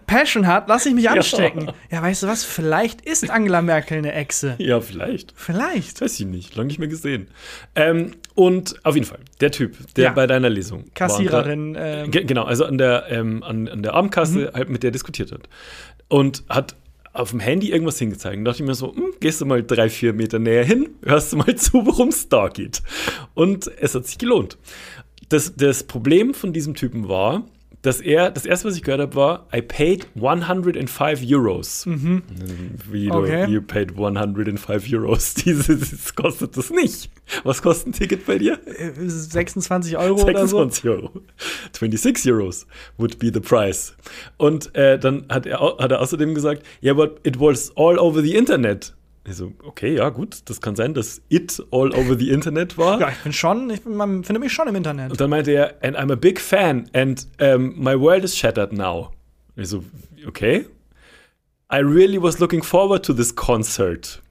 [0.06, 1.72] Passion hat, lass ich mich anstecken.
[1.90, 2.02] Ja.
[2.02, 2.44] weißt du was?
[2.44, 4.56] Vielleicht ist Angela Merkel eine Echse.
[4.60, 5.34] Ja, vielleicht.
[5.36, 6.02] Vielleicht.
[6.02, 6.56] Weiß ich nicht.
[6.56, 7.28] Lange nicht mehr gesehen.
[7.76, 10.12] Ähm, und auf jeden Fall, der Typ, der Ja.
[10.12, 10.86] bei deiner Lesung.
[10.94, 12.12] Kassiererin, War, ähm.
[12.12, 15.42] Ge genau, also an der, ähm, an, an der Abendkasse halt mit der diskutiert hat.
[16.10, 16.76] Und hat
[17.14, 18.38] auf dem Handy irgendwas hingezeigt.
[18.38, 21.32] Und dachte ich mir so, hm, gehst du mal drei, vier Meter näher hin, hörst
[21.32, 22.82] du mal zu, worum es da geht.
[23.34, 24.58] Und es hat sich gelohnt.
[25.30, 27.44] das, das Problem von diesem Typen war,
[27.84, 31.86] dass er, das erste, was ich gehört habe, war, I paid 105 Euros.
[31.86, 33.46] Wie du, Okay.
[33.50, 35.34] you paid 105 Euros.
[35.46, 37.12] Dieses kostet das nicht.
[37.44, 38.58] Was kostet ein Ticket bei dir?
[38.66, 40.58] Äh, 26 Euro oder so.
[40.60, 41.12] 26 Euro.
[41.74, 42.66] 26 Euros
[42.98, 43.94] would be the price.
[44.38, 48.22] Und äh, dann hat er, hat er außerdem gesagt, yeah, but it was all over
[48.22, 48.96] the Internet.
[49.26, 53.00] Ich so, okay, ja, gut, das kann sein, dass it all over the Internet war.
[53.00, 55.12] Ja, ich bin schon, ich bin, man findet mich schon im Internet.
[55.12, 58.74] Und dann meinte er, and I'm a big fan and um, my world is shattered
[58.74, 59.12] now.
[59.56, 59.84] Ich so,
[60.28, 60.66] okay.
[61.72, 64.22] I really was looking forward to this concert.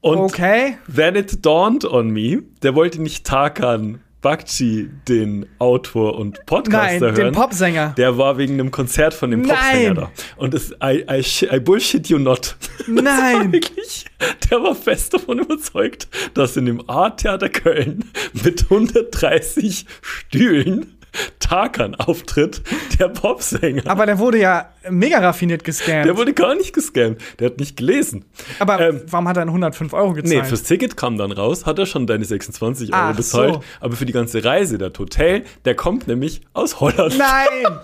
[0.00, 0.76] Und Okay.
[0.94, 7.00] then it dawned on me, der wollte nicht Tarkan Bakci, den Autor und Podcaster Nein,
[7.00, 7.14] hören.
[7.14, 7.94] den Popsänger.
[7.96, 9.50] Der war wegen einem Konzert von dem Nein.
[9.56, 10.10] Popsänger da.
[10.36, 11.24] Und es, I, I,
[11.54, 12.56] I bullshit you not.
[12.86, 13.52] Nein.
[13.52, 14.06] wirklich,
[14.50, 18.04] der war fest davon überzeugt, dass in dem A-Theater Köln
[18.42, 20.95] mit 130 Stühlen
[21.38, 22.62] Tarkan auftritt,
[22.98, 23.82] der Popsänger.
[23.86, 26.06] Aber der wurde ja mega raffiniert gescammt.
[26.06, 27.20] der wurde gar nicht gescammt.
[27.38, 28.24] Der hat nicht gelesen.
[28.58, 30.46] Aber ähm, warum hat er 105 Euro Nee, gezahlt?
[30.46, 33.54] fürs Ticket kam dann raus, hat er schon deine 26 Euro Ach bezahlt.
[33.54, 33.62] so.
[33.80, 37.16] Aber für die ganze Reise, das Hotel, der kommt nämlich aus Holland.
[37.18, 37.78] Nein!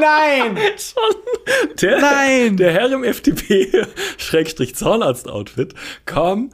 [0.00, 0.58] Nein!
[1.80, 2.56] Der, Nein!
[2.56, 5.74] Der Herr im FDP-Zahnarzt-Outfit
[6.06, 6.50] kam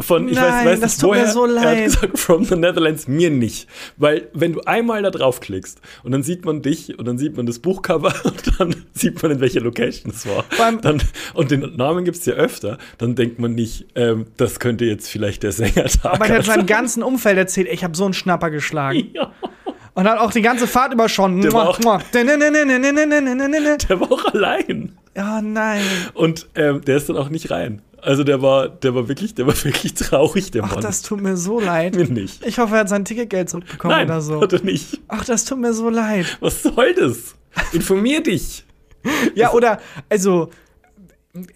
[0.00, 1.84] von, ich Nein, weiß, weiß das nicht tut mir woher, so er hat leid.
[1.84, 3.68] gesagt, from the Netherlands, mir nicht.
[3.96, 7.46] Weil, wenn du einmal da draufklickst und dann sieht man dich und dann sieht man
[7.46, 10.44] das Buchcover und dann sieht man, in welcher Location es war.
[10.82, 11.02] Dann,
[11.34, 15.08] und den Namen gibt es ja öfter, dann denkt man nicht, ähm, das könnte jetzt
[15.08, 18.14] vielleicht der Sänger da Aber der hat seinem ganzen Umfeld erzählt, ich habe so einen
[18.14, 19.10] Schnapper geschlagen.
[19.94, 21.40] Und hat auch die ganze Fahrt über schon.
[21.40, 21.78] Der war auch-.
[23.88, 24.94] Der war auch allein.
[25.16, 25.80] Ja, nein.
[26.12, 27.80] Und ähm, der ist dann auch nicht rein.
[28.06, 30.80] Also der war, der war wirklich, der war wirklich traurig, der Ach, Mann.
[30.80, 31.96] das tut mir so leid.
[31.96, 32.46] mir nicht.
[32.46, 34.40] Ich hoffe, er hat sein Ticketgeld zurückbekommen Nein, oder so.
[34.40, 35.00] hat er nicht.
[35.08, 36.38] Ach, das tut mir so leid.
[36.40, 37.34] Was soll das?
[37.72, 38.62] Informier dich.
[39.36, 40.50] Ja, oder, also,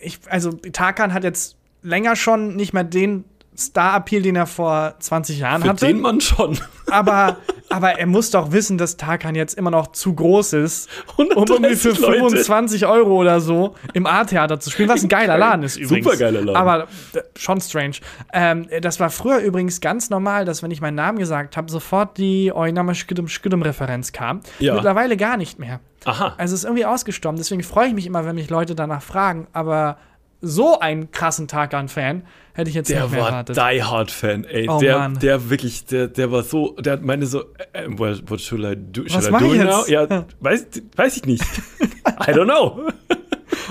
[0.00, 3.24] ich, also, Tarkan hat jetzt länger schon nicht mehr den
[3.56, 5.86] Star-Appeal, den er vor 20 Jahren Für hatte.
[5.86, 6.58] den Mann schon.
[6.90, 7.36] aber,
[7.68, 11.76] aber er muss doch wissen, dass Tarkan jetzt immer noch zu groß ist, um irgendwie
[11.76, 12.18] für 130 Leute.
[12.18, 16.04] 25 Euro oder so im A-Theater zu spielen, was ein geiler Laden ist übrigens.
[16.06, 16.56] Supergeiler Laden.
[16.56, 17.96] Aber äh, schon strange.
[18.32, 22.16] Ähm, das war früher übrigens ganz normal, dass wenn ich meinen Namen gesagt habe, sofort
[22.18, 24.40] die Oinama Schkidum Schkidum Referenz kam.
[24.58, 24.74] Ja.
[24.74, 25.80] Mittlerweile gar nicht mehr.
[26.04, 26.34] Aha.
[26.38, 27.36] Also es ist irgendwie ausgestorben.
[27.36, 29.48] Deswegen freue ich mich immer, wenn mich Leute danach fragen.
[29.52, 29.98] Aber
[30.40, 32.22] so einen krassen Tarkan-Fan
[32.54, 33.56] hätte ich jetzt Der nicht mehr war erwartet.
[33.56, 34.68] Die Hard Fan, ey.
[34.68, 35.18] Oh, der, Mann.
[35.18, 39.02] der wirklich, der, der war so, der meine so, äh, what, what should I do?
[39.02, 39.78] Should Was I do ich now?
[39.78, 39.88] jetzt?
[39.88, 41.44] Ja, weiß, weiß ich nicht.
[42.06, 42.88] I don't know.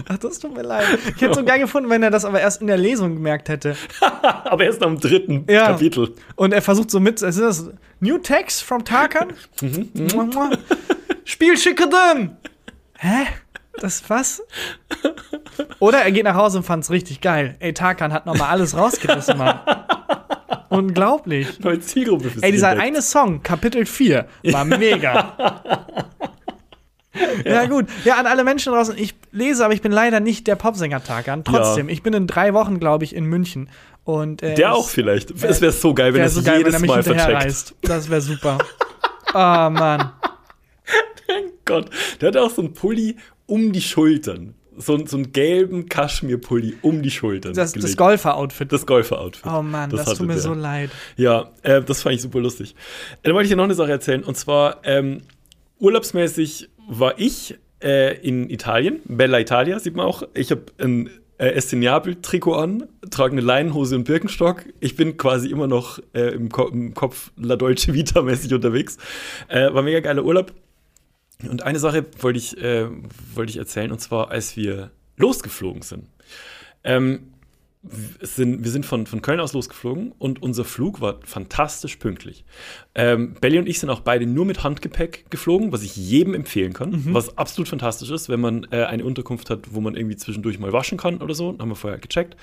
[0.07, 0.85] Ach, das tut mir leid.
[1.15, 3.75] Ich hätte so geil gefunden, wenn er das aber erst in der Lesung gemerkt hätte.
[4.21, 5.67] Aber erst am dritten Ja.
[5.67, 6.13] Kapitel.
[6.35, 9.33] Und er versucht so mit, ist das New Text from Tarkan?
[9.61, 10.51] Mhm, mua.
[11.25, 12.31] Spiel Schickadum!
[12.97, 13.27] Hä?
[13.79, 14.41] Das was?
[15.79, 17.55] Oder er geht nach Hause und fand's richtig geil.
[17.59, 19.59] Ey, Tarkan hat nochmal alles rausgerissen, Mann.
[20.69, 21.59] Unglaublich.
[21.59, 25.57] Neue Zielgruppe Ey, dieser eine Song, Kapitel 4, war mega.
[27.43, 27.65] ja.
[27.65, 27.87] gut.
[28.05, 31.43] Ja, an alle Menschen draußen, ich lese, aber ich bin leider nicht der Popsänger Tarkan.
[31.43, 33.69] Trotzdem, ich bin in drei Wochen, glaube ich, in München.
[34.03, 35.31] Und, äh, Der auch vielleicht.
[35.31, 37.75] Es wäre so geil, wenn er so es geil, wenn jedes er Mal vercheckt.
[37.81, 38.57] Das wäre super.
[39.33, 40.11] Ah, Mann.
[41.65, 41.89] Gott,
[42.19, 43.17] der hat auch so einen Pulli
[43.49, 44.53] um die Schultern.
[44.77, 47.53] So, einen- so einen gelben Kaschmir-Pulli um die Schultern.
[47.53, 47.97] Das, das.
[47.97, 48.71] Golfer-Outfit.
[48.71, 49.45] das Golfer-Outfit.
[49.51, 50.41] Oh Mann, das, hatte tut mir der.
[50.41, 50.89] so leid.
[51.17, 52.71] Ja, äh, das fand ich super lustig.
[52.71, 54.23] Äh, Dann wollte ich dir noch eine Sache erzählen.
[54.23, 55.21] Und zwar, ähm,
[55.79, 60.23] urlaubsmäßig war ich äh, in Italien, Bella Italia, sieht man auch.
[60.33, 61.09] Ich habe ein
[61.39, 64.63] äh, Estinabel-Trikot an, trage eine Leinenhose und Birkenstock.
[64.79, 68.97] Ich bin quasi immer noch äh, im, Ko im Kopf La Dolce Vita-mäßig unterwegs.
[69.47, 70.53] Äh, war mega geiler Urlaub.
[71.47, 72.87] Und eine Sache wollte ich, äh,
[73.33, 76.07] wollte ich erzählen, und zwar, als wir losgeflogen sind.
[76.83, 77.33] Ähm,
[77.81, 82.43] wir sind, wir sind von, von Köln aus losgeflogen und unser Flug war fantastisch pünktlich.
[82.93, 86.73] Ähm, Belly und ich sind auch beide nur mit Handgepäck geflogen, was ich jedem empfehlen
[86.73, 90.59] kann, was absolut fantastisch ist, wenn man äh, eine Unterkunft hat, wo man irgendwie zwischendurch
[90.59, 91.55] mal waschen kann oder so.
[91.57, 92.35] Haben wir vorher gecheckt.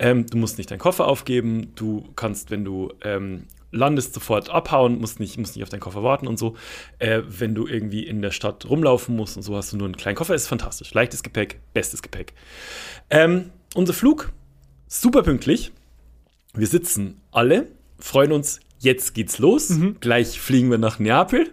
[0.00, 4.98] Ähm, du musst nicht deinen Koffer aufgeben, du kannst, wenn du ähm, landest, sofort abhauen,
[5.00, 6.56] musst nicht, musst nicht auf deinen Koffer warten und so.
[6.98, 9.96] Äh, wenn du irgendwie in der Stadt rumlaufen musst und so, hast du nur einen
[9.96, 10.92] kleinen Koffer, ist fantastisch.
[10.94, 12.34] Leichtes Gepäck, bestes Gepäck.
[13.10, 14.32] Ähm, unser Flug
[14.88, 15.72] super pünktlich.
[16.54, 19.72] Wir sitzen alle, freuen uns, jetzt geht's los.
[20.00, 21.52] Gleich fliegen wir nach Neapel.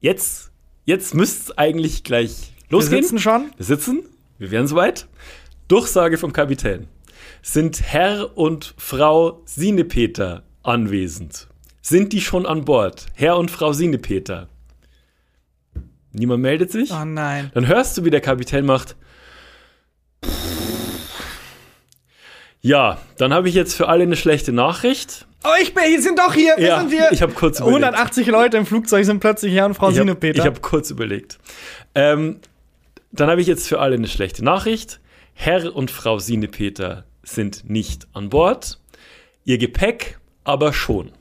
[0.00, 0.50] Jetzt,
[0.84, 3.02] jetzt müsste es eigentlich gleich Wir losgehen.
[3.02, 3.50] sitzen schon.
[3.56, 4.02] Wir sitzen,
[4.38, 5.08] wir wären soweit.
[5.68, 6.88] Durchsage vom Kapitän.
[7.42, 11.48] Sind Herr und Frau Sinepeter anwesend?
[11.82, 13.06] Sind die schon an Bord?
[13.14, 14.48] Herr und Frau Sienepeter.
[16.12, 16.90] Niemand meldet sich.
[16.92, 17.50] Oh nein.
[17.54, 18.96] Dann hörst du, wie der Kapitän macht.
[22.62, 25.26] Ja, dann habe ich jetzt für alle eine schlechte Nachricht.
[25.44, 26.54] Oh, ich bin, hier sind doch hier.
[26.58, 27.08] Wir Ja, sind hier.
[27.10, 27.84] ich hab kurz überlegt.
[27.84, 31.38] 180 Leute im Flugzeug sind plötzlich Herr und Frau Ich habe kurz überlegt.
[31.94, 32.40] Ähm,
[33.12, 35.00] dann habe ich jetzt für alle eine schlechte Nachricht.
[35.32, 38.78] Herr und Frau Sienepeter sind nicht an Bord.
[39.44, 41.12] Ihr Gepäck aber schon.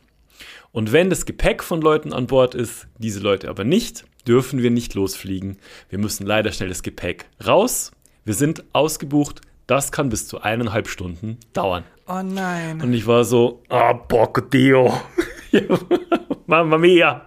[0.71, 4.69] Und wenn das Gepäck von Leuten an Bord ist, diese Leute aber nicht, dürfen wir
[4.69, 5.57] nicht losfliegen.
[5.89, 7.91] Wir müssen leider schnell das Gepäck raus.
[8.25, 9.41] Wir sind ausgebucht.
[9.65, 11.83] Das kann bis zu eineinhalb Stunden dauern.
[12.07, 12.81] oh nein.
[12.81, 14.93] Und ich war so, ah, porco Dio.
[16.47, 17.25] Mamma mia.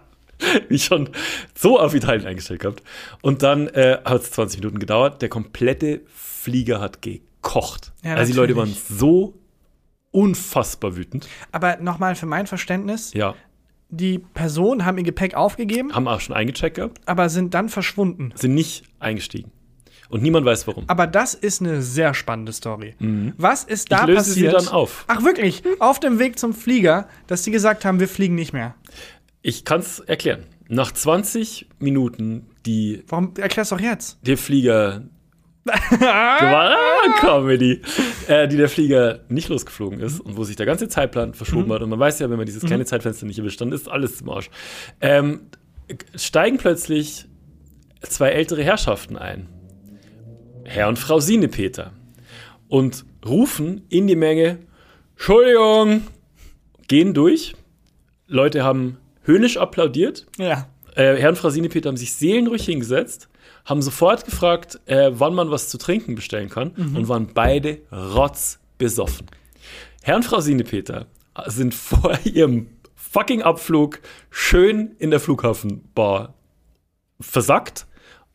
[0.69, 1.09] Wie schon
[1.55, 2.83] so auf Italien eingestellt gehabt.
[3.21, 5.23] Und dann äh, hat es 20 Minuten gedauert.
[5.23, 7.93] Der komplette Flieger hat gekocht.
[8.03, 9.35] Ja, also die Leute waren so
[10.13, 11.29] unfassbar wütend.
[11.51, 13.35] Aber nochmal für mein Verständnis: Ja,
[13.89, 18.33] Die Personen haben ihr Gepäck aufgegeben, haben auch schon eingecheckt gehabt, aber sind dann verschwunden.
[18.37, 19.51] sind nicht eingestiegen.
[20.09, 20.85] Und niemand weiß warum.
[20.89, 22.95] Aber das ist eine sehr spannende Story.
[23.39, 24.11] Was ist da Mhm.
[24.11, 24.55] Ich löse sie passiert?
[24.67, 25.05] dann auf.
[25.09, 25.63] Ach wirklich?
[25.79, 28.75] Auf dem Weg zum Flieger, dass die gesagt haben, wir fliegen nicht mehr.
[29.41, 30.45] Ich kann es erklären.
[30.69, 34.19] Nach 20 Minuten, die Warum erklär's doch jetzt?
[34.27, 35.03] der Flieger.
[35.69, 36.75] Ah,
[37.21, 37.81] Comedy.
[38.27, 41.83] Äh, die der Flieger nicht losgeflogen ist und wo sich der ganze Zeitplan verschoben hat.
[41.83, 44.31] Und man weiß ja, wenn man dieses kleine Zeitfenster nicht erwischt, dann ist alles zum
[44.31, 44.51] Arsch.
[45.01, 45.43] Ähm,
[46.15, 47.27] steigen plötzlich
[48.03, 49.49] zwei ältere Herrschaften ein.
[50.65, 51.93] Herr und Frau Sienepeter.
[52.69, 54.59] Und rufen in die Menge:
[55.17, 56.03] Entschuldigung!
[56.89, 57.55] Gehen durch.
[58.27, 60.69] Leute haben höhnisch applaudiert Ja.
[60.95, 63.29] äh, Herr und Frau Sienepeter haben sich seelenruhig hingesetzt,
[63.65, 69.27] haben sofort gefragt, äh, wann man was zu trinken bestellen kann und waren beide rotzbesoffen.
[70.03, 71.07] Herr und Frau Sienepeter
[71.47, 74.01] sind vor ihrem fucking Abflug
[74.31, 76.35] schön in der Flughafenbar
[77.21, 77.87] versackt,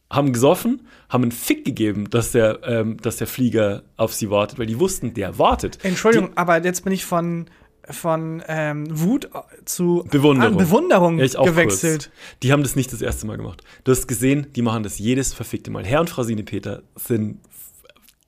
[0.09, 4.59] haben gesoffen, haben einen Fick gegeben, dass der, ähm, dass der Flieger auf sie wartet,
[4.59, 5.83] weil die wussten, der wartet.
[5.83, 7.47] Entschuldigung, aber jetzt bin ich von,
[7.89, 9.29] von ähm, Wut
[9.65, 10.51] zu Bewunderung.
[10.53, 12.11] an Bewunderung Ja, gewechselt.
[12.11, 12.39] Kurz.
[12.43, 13.63] Die haben das nicht das erste Mal gemacht.
[13.83, 15.85] Du hast gesehen, die machen das jedes verfickte Mal.
[15.85, 17.39] Herr und Frau Sienepeter sind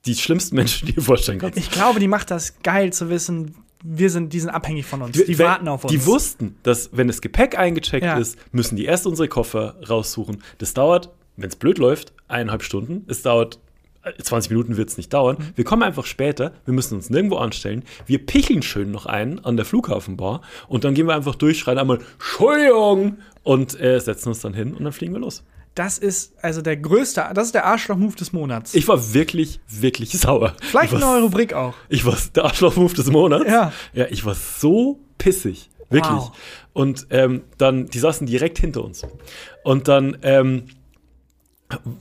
[0.06, 1.58] die schlimmsten Menschen, die du dir vorstellen kannst.
[1.58, 5.12] Ich glaube, die macht das geil zu wissen, wir sind, die sind abhängig von uns.
[5.16, 5.92] Die Wenn- warten auf uns.
[5.92, 8.18] Die wussten, dass wenn das Gepäck eingecheckt Ja.
[8.18, 10.42] ist, müssen die erst unsere Koffer raussuchen.
[10.58, 13.04] Das dauert, wenn es blöd läuft, eineinhalb Stunden.
[13.08, 13.58] Es dauert
[14.22, 15.36] 20 Minuten wird es nicht dauern.
[15.38, 15.52] Mhm.
[15.56, 17.84] Wir kommen einfach später, wir müssen uns nirgendwo anstellen.
[18.06, 21.78] Wir picheln schön noch einen an der Flughafenbar und dann gehen wir einfach durch, schreien
[21.78, 25.44] einmal Entschuldigung und äh, setzen uns dann hin und dann fliegen wir los.
[25.74, 28.74] das ist also der größte, das ist der Arschloch-Move des Monats.
[28.74, 30.54] Ich war wirklich, wirklich sauer.
[30.60, 31.74] Vielleicht war, neue Rubrik auch.
[31.88, 33.44] Ich war der Arschloch-Move des Monats.
[33.46, 33.72] Ja.
[33.92, 35.70] Ja, ich war so pissig.
[35.90, 36.12] Wirklich.
[36.12, 36.32] Wow.
[36.72, 39.04] Und ähm, dann, die saßen direkt hinter uns.
[39.64, 40.66] Und dann, ähm,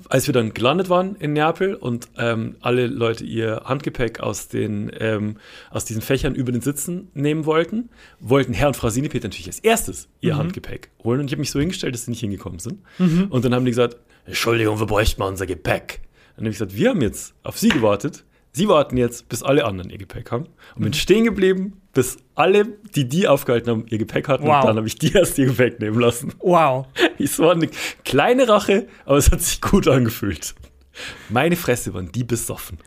[0.09, 4.91] als wir dann gelandet waren in Neapel und ähm, alle Leute ihr Handgepäck aus, den,
[4.99, 5.37] ähm,
[5.69, 7.89] aus diesen Fächern über den Sitzen nehmen wollten,
[8.19, 11.19] wollten Herr und Frau Sienepeter natürlich als erstes ihr Handgepäck holen.
[11.19, 12.79] Und ich habe mich so hingestellt, dass sie nicht hingekommen sind.
[13.31, 16.01] Und dann haben die gesagt, Entschuldigung, wir bräuchten mal unser Gepäck.
[16.35, 18.23] Dann habe ich gesagt, wir haben jetzt auf Sie gewartet.
[18.51, 20.47] Sie warten jetzt, bis alle anderen ihr Gepäck haben.
[20.75, 24.45] Und bin stehen geblieben, bis alle, die die aufgehalten haben, ihr Gepäck hatten.
[24.45, 24.61] Wow.
[24.61, 26.33] Und dann habe ich die erst ihr Gepäck nehmen lassen.
[26.39, 26.87] Wow.
[27.19, 27.69] Es war eine
[28.05, 30.55] kleine Rache, aber es hat sich gut angefühlt.
[31.27, 32.77] Meine Fresse waren die besoffen.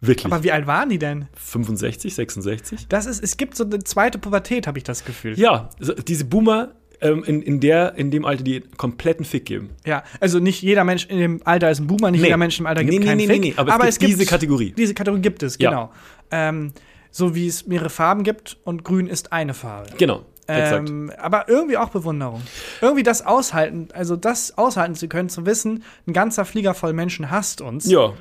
[0.00, 0.32] Wirklich.
[0.32, 1.28] Aber wie alt waren die denn?
[1.34, 2.88] 65, 66?
[2.88, 5.38] Das ist, es gibt so eine zweite Pubertät, habe ich das Gefühl.
[5.38, 5.70] Ja,
[6.06, 9.70] diese Boomer, ähm, in, in, der, in dem Alter, die kompletten Fick geben.
[9.84, 12.26] Ja, also nicht jeder Mensch in dem Alter ist ein Boomer, nicht Nee.
[12.28, 13.40] jeder Mensch im Alter gibt Nee, nee, keinen nee, Fick.
[13.40, 14.72] nee, nee, aber es gibt diese Kategorie.
[14.76, 15.70] Diese Kategorie gibt es, Ja.
[15.70, 15.92] genau.
[16.30, 16.72] Ähm,
[17.10, 19.90] so wie es mehrere Farben gibt und grün ist eine Farbe.
[19.96, 20.22] Genau.
[20.48, 22.40] Ähm, aber irgendwie auch Bewunderung.
[22.80, 27.30] Irgendwie das aushalten, also das aushalten zu können, zu wissen, ein ganzer Flieger voll Menschen
[27.32, 27.90] hasst uns.
[27.90, 28.12] Ja,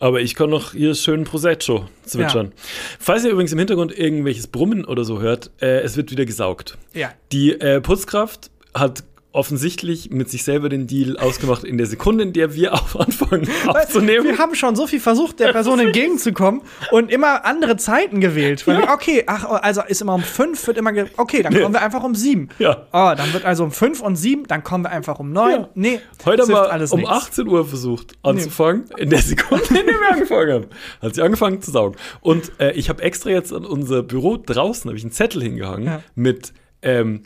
[0.00, 2.52] aber ich kann noch hier schön Prosecco zwitschern.
[2.98, 6.76] Falls ihr übrigens im Hintergrund irgendwelches Brummen oder so hört, äh, es wird wieder gesaugt.
[6.94, 7.12] Ja.
[7.30, 12.32] Die äh, Putzkraft hat offensichtlich mit sich selber den Deal ausgemacht in der Sekunde, in
[12.32, 14.24] der wir auch anfangen aufzunehmen.
[14.24, 18.66] Wir haben schon so viel versucht, der Person entgegenzukommen und immer andere Zeiten gewählt.
[18.66, 21.82] Weil wir, okay, ach, also ist immer um fünf, wird immer, okay, dann kommen wir
[21.82, 22.48] einfach um sieben.
[22.58, 22.86] Ja.
[22.92, 25.50] Oh, dann wird also um fünf und sieben, dann kommen wir einfach um neun.
[25.52, 25.68] Ja.
[25.74, 27.14] Nee, Heute haben wir alles um nichts.
[27.14, 30.66] 18 Uhr versucht anzufangen, in der Sekunde, in der wir angefangen haben.
[31.00, 31.96] Hat sie angefangen zu saugen.
[32.20, 35.86] Und äh, ich habe extra jetzt an unser Büro draußen, habe ich einen Zettel hingehangen
[35.86, 36.02] Ja.
[36.14, 36.52] mit
[36.82, 37.22] ähm,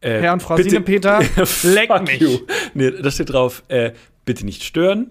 [0.00, 1.20] äh, Herr und Frau bitte- Sienepeter,
[1.62, 2.20] leck Fuck mich.
[2.20, 2.38] you.
[2.74, 3.92] Nee, da steht drauf, äh,
[4.24, 5.10] bitte nicht stören,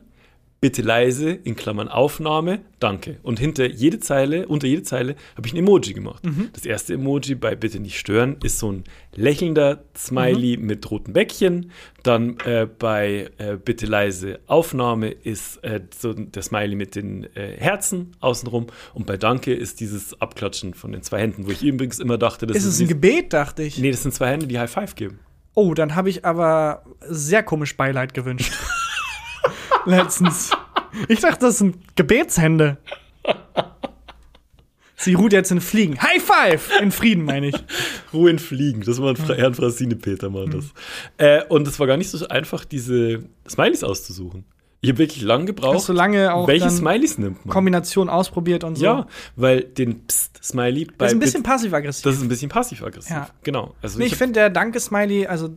[0.62, 3.18] bitte leise, in Klammern Aufnahme, danke.
[3.24, 6.22] Und hinter jede Zeile, unter jede Zeile habe ich ein Emoji gemacht.
[6.54, 8.84] Das erste Emoji bei Bitte nicht stören ist so ein
[9.16, 11.72] lächelnder Smiley mit roten Bäckchen.
[12.04, 17.56] Dann äh, bei äh, Bitte leise Aufnahme ist äh, so der Smiley mit den äh,
[17.58, 18.68] Herzen außenrum.
[18.94, 22.48] Und bei Danke ist dieses Abklatschen von den zwei Händen, wo ich übrigens immer dachte,
[22.48, 23.78] das Ist es ein Gebet, dachte ich.
[23.78, 25.20] Nee, das sind zwei Hände, die High Five geben.
[25.54, 28.54] Oh, dann habe ich aber sehr komisch Beileid gewünscht.
[29.90, 30.52] Letztens.
[31.08, 32.78] Ich dachte, das sind Gebetshände.
[34.96, 35.98] Sie ruht jetzt in Fliegen.
[36.02, 36.72] High Five!
[36.82, 37.56] In Frieden, meine ich.
[38.14, 38.82] Ruhe in Fliegen.
[38.82, 40.66] Das war ein Fra Herrn Frasine Peter, war das.
[41.18, 44.44] Äh, und es war gar nicht so einfach, diese Smileys auszusuchen.
[44.82, 45.76] Ich habe wirklich lang gebraucht.
[45.76, 47.54] Hast du lange auch welche Smileys nimmt man?
[47.54, 48.84] Kombination ausprobiert und so.
[48.86, 52.04] Ja, weil den Psst-Smiley bei Das ist ein bisschen passiv-aggressiv.
[52.04, 53.12] das ist ein bisschen passiv-aggressiv.
[53.12, 53.30] Ja.
[53.44, 53.76] Genau.
[53.82, 55.50] Also Nee, ich hab- finde, der Danke-Smiley, also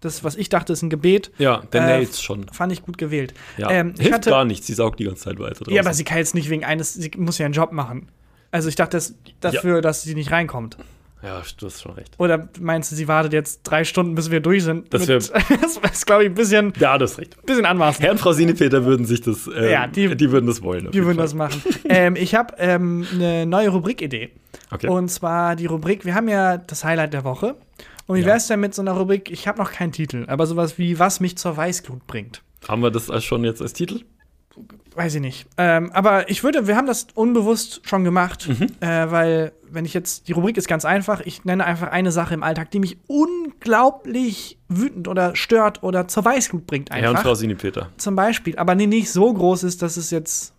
[0.00, 2.46] das, was ich dachte, ist ein Gebet, ja, der äh, nailt's schon.
[2.52, 3.34] fand ich gut gewählt.
[3.58, 3.70] Ja.
[3.70, 5.72] Ähm, Hilft hatte, gar nichts, sie saugt die ganze Zeit weiter draußen.
[5.74, 8.08] Ja, aber sie kann jetzt nicht wegen eines, sie muss ja einen Job machen.
[8.50, 10.76] Also ich dachte das dafür, dass sie nicht reinkommt.
[11.22, 12.14] ja, du hast schon recht.
[12.18, 14.92] Oder meinst du, sie wartet jetzt drei Stunden, bis wir durch sind?
[14.92, 17.46] Das das ist, glaube ich, ein bisschen, Ja, das ist recht.
[17.46, 18.02] bisschen anmaßend.
[18.04, 20.90] Herr und Frau Sinepeter würden sich das, äh, Ja, die- die, würden das wollen.
[20.90, 21.24] Die würden Fall.
[21.24, 21.62] das machen.
[21.88, 24.30] ähm, ich habe ähm, eine neue Rubrikidee.
[24.72, 24.88] Okay.
[24.88, 27.54] Und zwar die Rubrik, wir haben ja das Highlight der Woche.
[28.10, 28.26] Und wie Ja.
[28.26, 30.98] wäre es denn mit so einer Rubrik, ich habe noch keinen Titel, aber sowas wie,
[30.98, 32.42] was mich zur Weißglut bringt?
[32.66, 34.00] Haben wir das als schon jetzt als Titel?
[34.96, 35.46] Weiß ich nicht.
[35.56, 38.66] Ähm, aber ich würde, wir haben das unbewusst schon gemacht, Mhm.
[38.80, 42.34] äh, weil, wenn ich jetzt, die Rubrik ist ganz einfach, ich nenne einfach eine Sache
[42.34, 47.22] im Alltag, die mich unglaublich wütend oder stört oder zur Weißglut bringt Herr und einfach.
[47.22, 47.90] Frau Sinepeter.
[47.96, 50.52] Zum Beispiel, aber nee, nicht so groß ist, dass es jetzt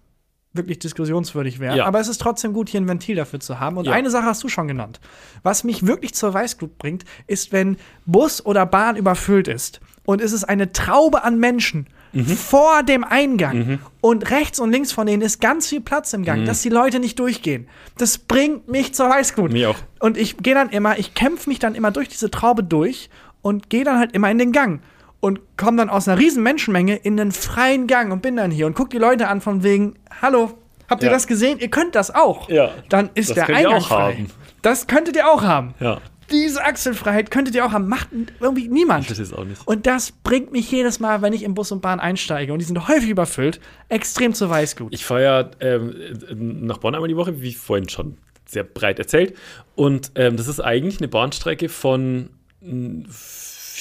[0.53, 1.77] wirklich diskussionswürdig wäre.
[1.77, 1.85] Ja.
[1.85, 3.77] Aber es ist trotzdem gut, hier ein Ventil dafür zu haben.
[3.77, 3.93] Und Ja.
[3.93, 4.99] eine Sache hast du schon genannt.
[5.43, 10.33] Was mich wirklich zur Weißglut bringt, ist, wenn Bus oder Bahn überfüllt ist und es
[10.33, 12.25] ist eine Traube an Menschen Mhm.
[12.25, 16.43] vor dem Eingang und rechts und links von denen ist ganz viel Platz im Gang,
[16.43, 17.69] dass die Leute nicht durchgehen.
[17.97, 19.51] Das bringt mich zur Weißglut.
[19.51, 19.53] Mhm.
[19.57, 19.77] Mir auch.
[20.01, 23.09] Und ich gehe dann immer, ich kämpfe mich dann immer durch diese Traube durch
[23.41, 24.81] und gehe dann halt immer in den Gang
[25.21, 28.65] und komme dann aus einer riesen Menschenmenge in einen freien Gang und bin dann hier
[28.67, 30.51] und guck die Leute an von wegen, hallo,
[30.89, 31.13] habt ihr Ja.
[31.13, 31.59] das gesehen?
[31.59, 32.49] Ihr könnt das auch.
[32.49, 32.71] Ja.
[32.89, 34.13] Dann ist Das der könnt ihr Eingang auch frei.
[34.15, 34.27] haben.
[34.61, 35.73] Das könntet ihr auch haben.
[35.79, 36.01] Ja.
[36.31, 37.87] Diese Achselfreiheit könntet ihr auch haben.
[37.89, 38.07] Macht
[38.39, 39.05] irgendwie niemand.
[39.05, 39.67] Verstehe es auch nicht.
[39.67, 42.65] Und das bringt mich jedes Mal, wenn ich in Bus und Bahn einsteige und die
[42.65, 43.59] sind häufig überfüllt,
[43.89, 44.93] extrem zur Weißglut.
[44.93, 48.17] Ich fahre ja ähm, nach Bonn einmal die Woche, wie vorhin schon
[48.47, 49.35] sehr breit erzählt.
[49.75, 52.29] Und ähm, das ist eigentlich eine Bahnstrecke von
[52.61, 53.01] mm,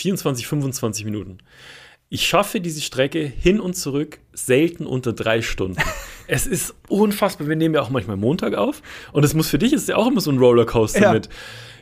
[0.00, 1.38] 24, 25 Minuten.
[2.08, 5.78] Ich schaffe diese Strecke hin und zurück selten unter drei Stunden.
[6.26, 7.48] es ist unfassbar.
[7.48, 8.82] Wir nehmen ja auch manchmal Montag auf.
[9.12, 11.12] Und es muss für dich ist ja auch immer so ein Rollercoaster Ja.
[11.12, 11.28] mit.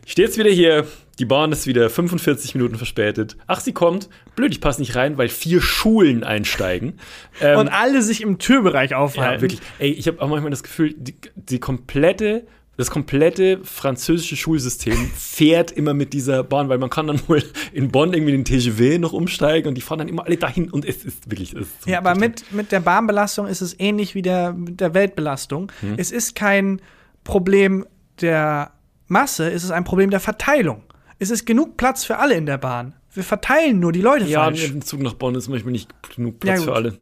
[0.05, 0.87] Ich stehe jetzt wieder hier,
[1.19, 3.37] die Bahn ist wieder 45 Minuten verspätet.
[3.47, 4.09] Ach, sie kommt.
[4.37, 6.99] Blöd, ich passe nicht rein, weil vier Schulen einsteigen.
[7.41, 9.35] Ähm, und alle sich im Türbereich aufhalten.
[9.35, 9.61] ja, wirklich.
[9.79, 12.49] Ey, ich habe auch manchmal das Gefühl, die, die komplette,
[12.79, 17.91] das komplette französische Schulsystem fährt immer mit dieser Bahn, weil man kann dann wohl in
[17.91, 21.05] Bonn irgendwie den TGV noch umsteigen und die fahren dann immer alle dahin und es
[21.05, 21.55] ist wirklich.
[21.55, 24.81] Es ist so Ja, aber mit, mit der Bahnbelastung ist es ähnlich wie der, mit
[24.81, 25.73] der Weltbelastung.
[25.81, 25.95] Hm.
[25.97, 26.81] Es ist kein
[27.25, 27.85] Problem
[28.21, 28.71] der
[29.09, 30.85] Masse, es ist ein Problem der Verteilung.
[31.19, 32.95] Es ist genug Platz für alle in der Bahn.
[33.13, 34.71] Wir verteilen nur die Leute Ja, falsch.
[34.71, 37.01] im Zug nach Bonn ist manchmal nicht genug Platz Ja, für alle.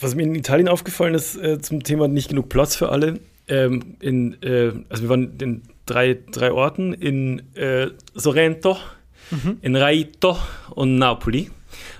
[0.00, 3.96] Was mir in Italien aufgefallen ist äh, zum Thema nicht genug Platz für alle, ähm,
[4.00, 8.76] in, äh, also wir waren in drei, drei Orten, in äh, Sorrento,
[9.30, 9.58] Mhm.
[9.62, 10.36] in Raito
[10.74, 11.50] und Napoli.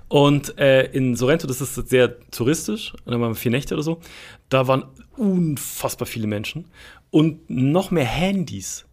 [0.09, 4.01] Und äh, in Sorrento, das ist sehr touristisch, da waren wir vier Nächte oder so,
[4.49, 4.85] da waren
[5.17, 6.67] unfassbar viele Menschen
[7.11, 8.85] und noch mehr Handys.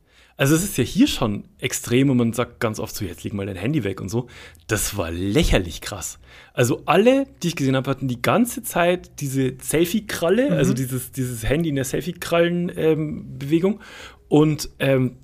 [0.42, 3.32] Also es ist ja hier schon extrem und man sagt ganz oft so, jetzt leg
[3.32, 4.26] mal dein Handy weg und so.
[4.66, 6.18] Das war lächerlich krass.
[6.56, 11.48] Also alle, die ich gesehen habe, hatten die ganze Zeit diese Selfie-Kralle, also dieses, dieses
[11.48, 13.82] Handy in der Selfie-Krallen-Bewegung.
[14.30, 15.18] und ähm,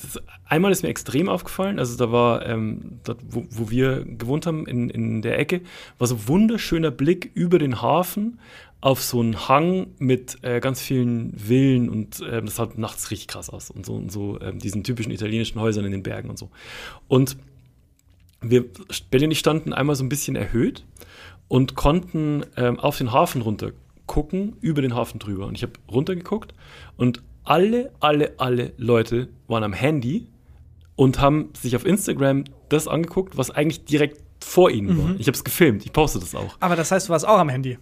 [0.00, 4.46] das, einmal ist mir extrem aufgefallen, also da war, ähm, dort, wo, wo wir gewohnt
[4.46, 5.62] haben, in, in der Ecke,
[5.98, 8.38] war so ein wunderschöner Blick über den Hafen
[8.80, 13.28] auf so einen Hang mit äh, ganz vielen Villen und ähm, das sah nachts richtig
[13.28, 16.38] krass aus und so, und so ähm, diesen typischen italienischen Häusern in den Bergen und
[16.38, 16.48] so.
[17.08, 17.36] Und
[18.40, 18.64] wir,
[19.10, 20.84] Belly und ich standen einmal so ein bisschen erhöht
[21.48, 23.72] und konnten ähm, auf den Hafen runter
[24.06, 25.46] gucken, über den Hafen drüber.
[25.46, 26.54] Und ich habe runtergeguckt
[26.96, 30.28] und alle, alle, alle Leute waren am Handy
[30.96, 35.14] und haben sich auf Instagram das angeguckt, was eigentlich direkt vor ihnen war.
[35.18, 36.56] Ich habe es gefilmt, ich poste das auch.
[36.60, 37.78] Aber das heißt, du warst auch am Handy.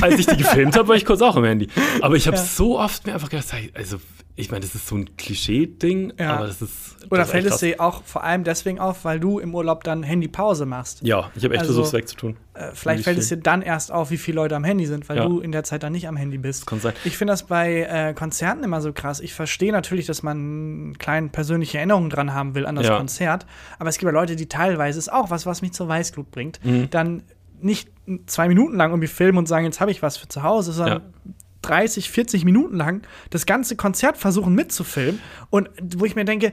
[0.00, 1.68] Als ich die gefilmt habe, war ich kurz auch am Handy.
[2.00, 3.98] Aber ich habe so oft mir einfach gedacht, also
[4.34, 6.36] ich meine, das ist so ein Klischee-Ding, Ja.
[6.36, 6.96] aber das ist.
[7.10, 10.02] Oder das fällt es dir auch vor allem deswegen auf, weil du im Urlaub dann
[10.02, 11.02] Handypause machst?
[11.02, 12.36] Ja, ich habe echt Also, versucht, es wegzutun.
[12.54, 15.08] Äh, vielleicht Nicht fällt es dir dann erst auf, wie viele Leute am Handy sind,
[15.10, 15.26] weil Ja.
[15.26, 16.66] du in der Zeit dann nicht am Handy bist.
[16.66, 16.94] Kann sein.
[17.04, 19.20] Ich finde das bei äh, Konzerten immer so krass.
[19.20, 22.96] Ich verstehe natürlich, dass man eine kleine persönliche Erinnerung dran haben will an das Ja.
[22.96, 23.46] Konzert,
[23.78, 26.58] aber es gibt ja Leute, die teilweise ist auch was, was mich zur Weißglut bringt,
[26.64, 26.88] Mhm.
[26.90, 27.22] dann
[27.62, 27.90] nicht
[28.26, 31.14] zwei Minuten lang irgendwie filmen und sagen, jetzt habe ich was für zu Hause, sondern
[31.62, 36.52] 30, 40 Minuten lang das ganze Konzert versuchen mitzufilmen und wo ich mir denke,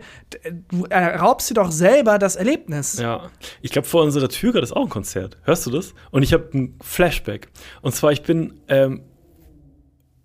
[0.70, 3.00] du raubst dir doch selber das Erlebnis.
[3.00, 3.30] Ja,
[3.62, 5.38] ich glaube, vor unserer Tür gerade ist auch ein Konzert.
[5.44, 5.94] Hörst du das?
[6.12, 7.50] Und ich habe ein Flashback.
[7.82, 9.02] Und zwar, ich bin ähm,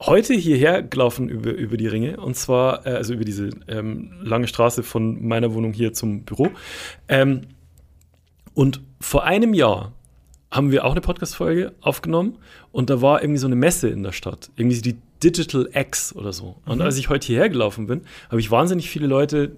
[0.01, 2.19] heute hierher gelaufen über, über die Ringe.
[2.19, 6.49] Und zwar, äh, also über diese ähm, lange Straße von meiner Wohnung hier zum Büro.
[7.09, 7.43] Ähm,
[8.53, 9.93] und vor einem Jahr
[10.55, 12.39] haben wir auch eine Podcast-Folge aufgenommen
[12.71, 14.51] und da war irgendwie so eine Messe in der Stadt.
[14.57, 16.57] Irgendwie die Digital X oder so.
[16.65, 19.57] Und als ich heute hierher gelaufen bin, habe ich wahnsinnig viele Leute.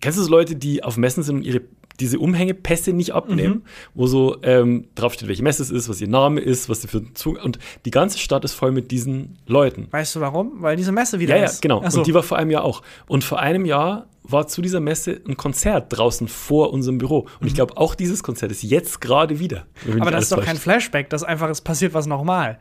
[0.00, 1.62] Kennst du so Leute, die auf Messen sind und ihre
[2.00, 3.62] diese Umhängepässe nicht abnehmen,
[3.94, 7.12] wo so ähm, draufsteht, welche Messe es ist, was ihr Name ist, was sie für
[7.14, 9.88] Zug und die ganze Stadt ist voll mit diesen Leuten.
[9.90, 10.62] Weißt du warum?
[10.62, 11.62] Weil diese Messe wieder Ja, ja, ist.
[11.62, 11.82] genau.
[11.84, 11.98] Ach so.
[11.98, 12.82] Und die war vor einem Jahr auch.
[13.06, 17.26] Und vor einem Jahr war zu dieser Messe ein Konzert draußen vor unserem Büro.
[17.40, 19.66] Und ich glaube, auch dieses Konzert ist jetzt gerade wieder.
[19.86, 20.02] Mhm.
[20.02, 20.62] aber das ist doch alles kein täuscht.
[20.64, 22.58] Flashback, das ist einfach, es passiert was nochmal.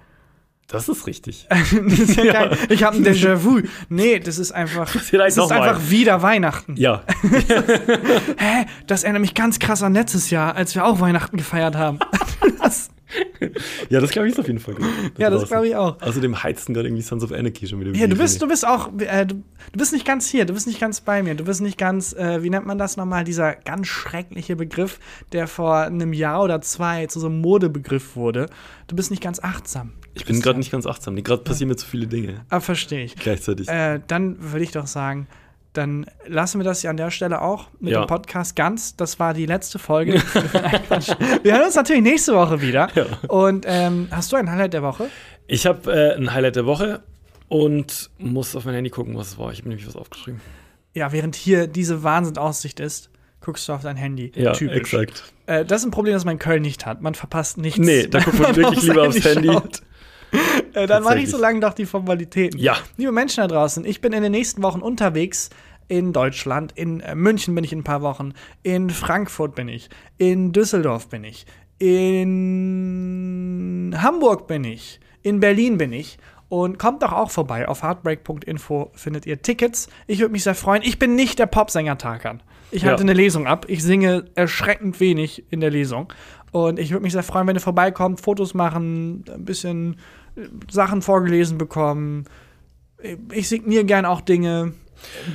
[0.67, 1.47] Das ist richtig.
[1.49, 3.61] Das ist ja kein, ich habe ein Déjà-vu.
[3.89, 6.75] Nee, das ist einfach, das ist einfach wieder Weihnachten.
[6.75, 7.03] Ja,
[8.37, 8.65] Hä?
[8.87, 11.99] Das erinnert mich ganz krass an letztes Jahr, als wir auch Weihnachten gefeiert haben.
[12.61, 12.89] das,
[13.89, 14.75] ja, das glaube ich ist auf jeden Fall.
[14.75, 14.85] gut.
[15.17, 16.01] ja, das glaube ich auch.
[16.01, 17.91] Außerdem heizen gerade irgendwie Sons of Anarchy schon wieder.
[17.91, 20.67] Ja, du bist, du bist auch, äh, du, du bist nicht ganz hier, du bist
[20.67, 23.53] nicht ganz bei mir, du bist nicht ganz, äh, wie nennt man das nochmal, dieser
[23.55, 24.99] ganz schreckliche Begriff,
[25.31, 28.47] der vor einem Jahr oder zwei zu so einem Modebegriff wurde.
[28.87, 29.93] Du bist nicht ganz achtsam.
[30.13, 31.15] Ich bin gerade nicht ganz achtsam.
[31.21, 33.15] Gerade passieren mir zu viele Dinge Aber verstehe ich.
[33.15, 33.67] gleichzeitig.
[33.67, 35.27] Äh, dann würde ich doch sagen,
[35.77, 38.03] dann lassen wir das ja an der Stelle auch mit Ja.
[38.03, 38.95] dem Podcast ganz.
[38.95, 40.13] Das war die letzte Folge.
[41.43, 42.89] Wir hören uns natürlich nächste Woche wieder.
[42.95, 43.05] Ja.
[43.27, 45.07] Und ähm, hast du ein Highlight der Woche?
[45.47, 47.01] Ich habe äh, ein Highlight der Woche
[47.47, 49.51] und muss auf mein Handy gucken, was es war.
[49.51, 50.41] Ich habe nämlich was aufgeschrieben.
[50.93, 53.09] Ja, während hier diese Wahnsinnsaussicht ist,
[53.41, 54.31] guckst du auf dein Handy.
[54.35, 54.77] Ja, Typisch.
[54.93, 55.23] exakt.
[55.45, 57.01] Äh, das ist ein Problem, das man in Köln nicht hat.
[57.01, 57.77] Man verpasst nichts.
[57.79, 59.49] Nee, da guckt man wirklich lieber aufs Handy.
[59.49, 59.81] schaut.
[60.73, 62.59] Äh, dann mache ich so lange doch die Formalitäten.
[62.59, 62.75] Ja.
[62.97, 65.49] Liebe Menschen da draußen, ich bin in den nächsten Wochen unterwegs
[65.87, 66.71] in Deutschland.
[66.75, 68.33] In äh, München bin ich in ein paar Wochen.
[68.63, 69.89] In Frankfurt bin ich.
[70.17, 71.45] In Düsseldorf bin ich.
[72.45, 74.99] In Hamburg bin ich.
[75.21, 76.17] In Berlin bin ich.
[76.47, 77.67] Und kommt doch auch vorbei.
[77.67, 79.87] Auf heartbreak.info findet ihr Tickets.
[80.07, 80.83] Ich würde mich sehr freuen.
[80.83, 82.41] Ich bin nicht der Popsänger Tarkan.
[82.71, 82.89] Ich Ja.
[82.89, 83.65] halte eine Lesung ab.
[83.67, 86.11] Ich singe erschreckend wenig in der Lesung.
[86.51, 89.97] Und ich würde mich sehr freuen, wenn ihr vorbeikommt, Fotos machen, ein bisschen
[90.69, 92.25] Sachen vorgelesen bekommen.
[93.31, 94.73] Ich signiere gern auch Dinge,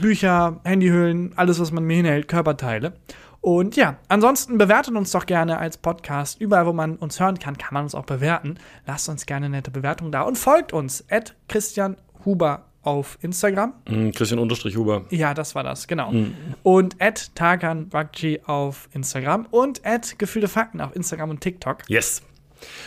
[0.01, 2.95] Bücher, Handyhüllen, alles, was man mir hinhält, Körperteile.
[3.41, 6.41] Und ja, ansonsten bewertet uns doch gerne als Podcast.
[6.41, 8.59] Überall, wo man uns hören kann, kann man uns auch bewerten.
[8.87, 11.05] Lasst uns gerne eine nette Bewertung da und folgt uns.
[11.11, 13.73] At Christian Huber auf Instagram.
[13.89, 15.05] Mm, Christian Unterstrich Huber.
[15.11, 16.13] Ja, das war das, genau.
[16.63, 21.89] Und at Tarkan Bakci auf Instagram und at Gefühlte Fakten auf Instagram und TikTok.
[21.89, 22.23] Yes.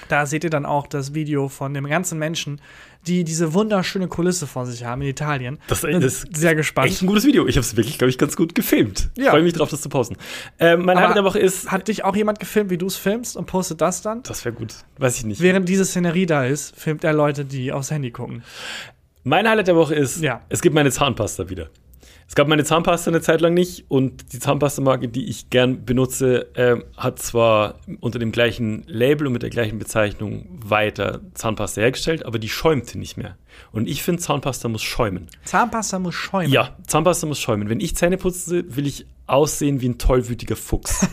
[0.10, 2.62] Da seht ihr dann auch das Video von dem ganzen Menschen,
[3.08, 5.60] die diese wunderschöne Kulisse vor sich haben in Italien.
[5.68, 6.88] Das, das sehr gespannt.
[6.88, 7.48] echt ein gutes Video.
[7.48, 9.10] Ich habe es wirklich, glaube ich, ganz gut gefilmt.
[9.18, 9.32] Ja.
[9.32, 10.16] Freue mich drauf, das zu posten.
[10.60, 11.70] Ähm, mein Highlight der Woche ist.
[11.72, 14.24] Hat dich auch jemand gefilmt, wie du es filmst und postet das dann?
[14.24, 14.74] Das wäre gut.
[14.98, 15.42] Weiß ich nicht.
[15.42, 18.44] Während diese Szenerie da ist, filmt er Leute, die aufs Handy gucken.
[19.26, 20.42] Mein Highlight der Woche ist, Ja.
[20.50, 21.70] es gibt meine Zahnpasta wieder.
[22.34, 26.48] Es gab meine Zahnpasta eine Zeit lang nicht und die Zahnpasta-Marke, die ich gern benutze,
[26.56, 32.26] ähm, hat zwar unter dem gleichen Label und mit der gleichen Bezeichnung weiter Zahnpasta hergestellt,
[32.26, 33.38] aber die schäumte nicht mehr.
[33.72, 35.28] Und ich finde, Zahnpasta muss schäumen.
[35.46, 36.52] Zahnpasta muss schäumen.
[36.52, 37.70] Ja, Zahnpasta muss schäumen.
[37.70, 41.08] Wenn ich Zähne putze, will ich aussehen wie ein tollwütiger Fuchs.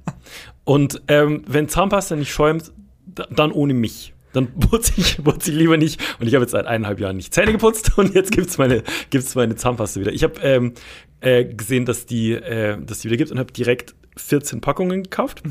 [0.62, 2.70] und ähm, wenn Zahnpasta nicht schäumt,
[3.04, 4.11] da- dann ohne mich.
[4.32, 6.00] Dann putze ich, putze ich lieber nicht.
[6.20, 9.34] Und ich habe jetzt seit eineinhalb Jahren nicht Zähne geputzt und jetzt gibt's meine, gibt's
[9.34, 10.12] meine Zahnpasta wieder.
[10.12, 10.72] Ich habe ähm,
[11.20, 15.42] äh, gesehen, dass die, äh, dass die wieder gibt und habe direkt 14 Packungen gekauft.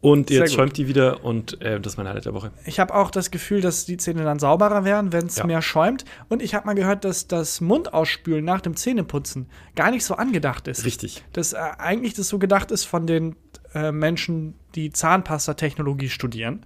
[0.00, 0.56] Und Sehr jetzt gut.
[0.56, 2.52] schäumt die wieder und äh, das ist mein Highlight der Woche.
[2.66, 5.46] Ich habe auch das Gefühl, dass die Zähne dann sauberer werden, wenn es Ja.
[5.46, 6.04] mehr schäumt.
[6.28, 10.68] Und ich habe mal gehört, dass das Mundausspülen nach dem Zähneputzen gar nicht so angedacht
[10.68, 10.84] ist.
[10.84, 11.24] Richtig.
[11.32, 13.34] Dass äh, eigentlich das so gedacht ist von den
[13.74, 16.64] äh, Menschen, die Zahnpasta-Technologie studieren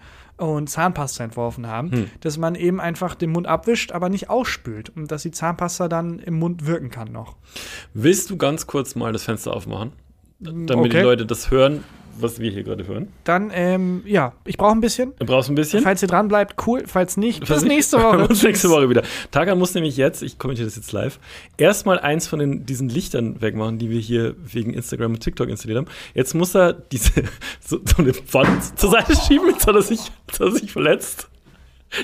[0.50, 2.10] und Zahnpasta entworfen haben, Hm.
[2.20, 6.18] dass man eben einfach den Mund abwischt, aber nicht ausspült und dass die Zahnpasta dann
[6.18, 7.36] im Mund wirken kann noch.
[7.94, 9.92] Willst du ganz kurz mal das Fenster aufmachen?
[10.38, 10.88] Damit okay.
[10.88, 11.84] die Leute das hören,
[12.18, 13.08] was wir hier gerade hören.
[13.24, 15.12] Dann, ähm, ja, ich brauche ein bisschen.
[15.18, 15.82] Du brauchst ein bisschen.
[15.82, 16.82] Falls ihr dran bleibt, cool.
[16.86, 18.18] Falls nicht, Falls bis nicht, nächste Woche.
[18.28, 19.02] uns nächste Woche wieder.
[19.30, 21.18] Tagan muss nämlich jetzt, ich kommentiere das jetzt live,
[21.56, 25.78] erstmal eins von den, diesen Lichtern wegmachen, die wir hier wegen Instagram und TikTok installiert
[25.78, 25.88] haben.
[26.14, 27.10] Jetzt muss er diese,
[27.60, 30.72] so, so eine Wand zur Seite schieben, jetzt hat er sich, jetzt hat er sich
[30.72, 31.28] verletzt.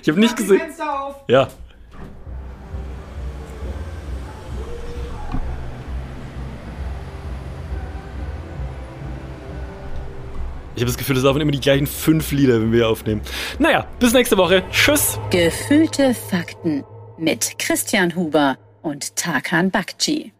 [0.02, 0.58] Ich habe nicht gesehen.
[0.58, 1.16] Fenster auf.
[1.28, 1.48] Ja.
[10.78, 13.20] Ich habe das Gefühl, das laufen immer die gleichen fünf Lieder, wenn wir aufnehmen.
[13.58, 14.62] Naja, bis nächste Woche.
[14.70, 15.18] Tschüss.
[15.30, 16.84] Gefühlte Fakten
[17.18, 20.32] mit Christian Huber und Tarkan Bakci.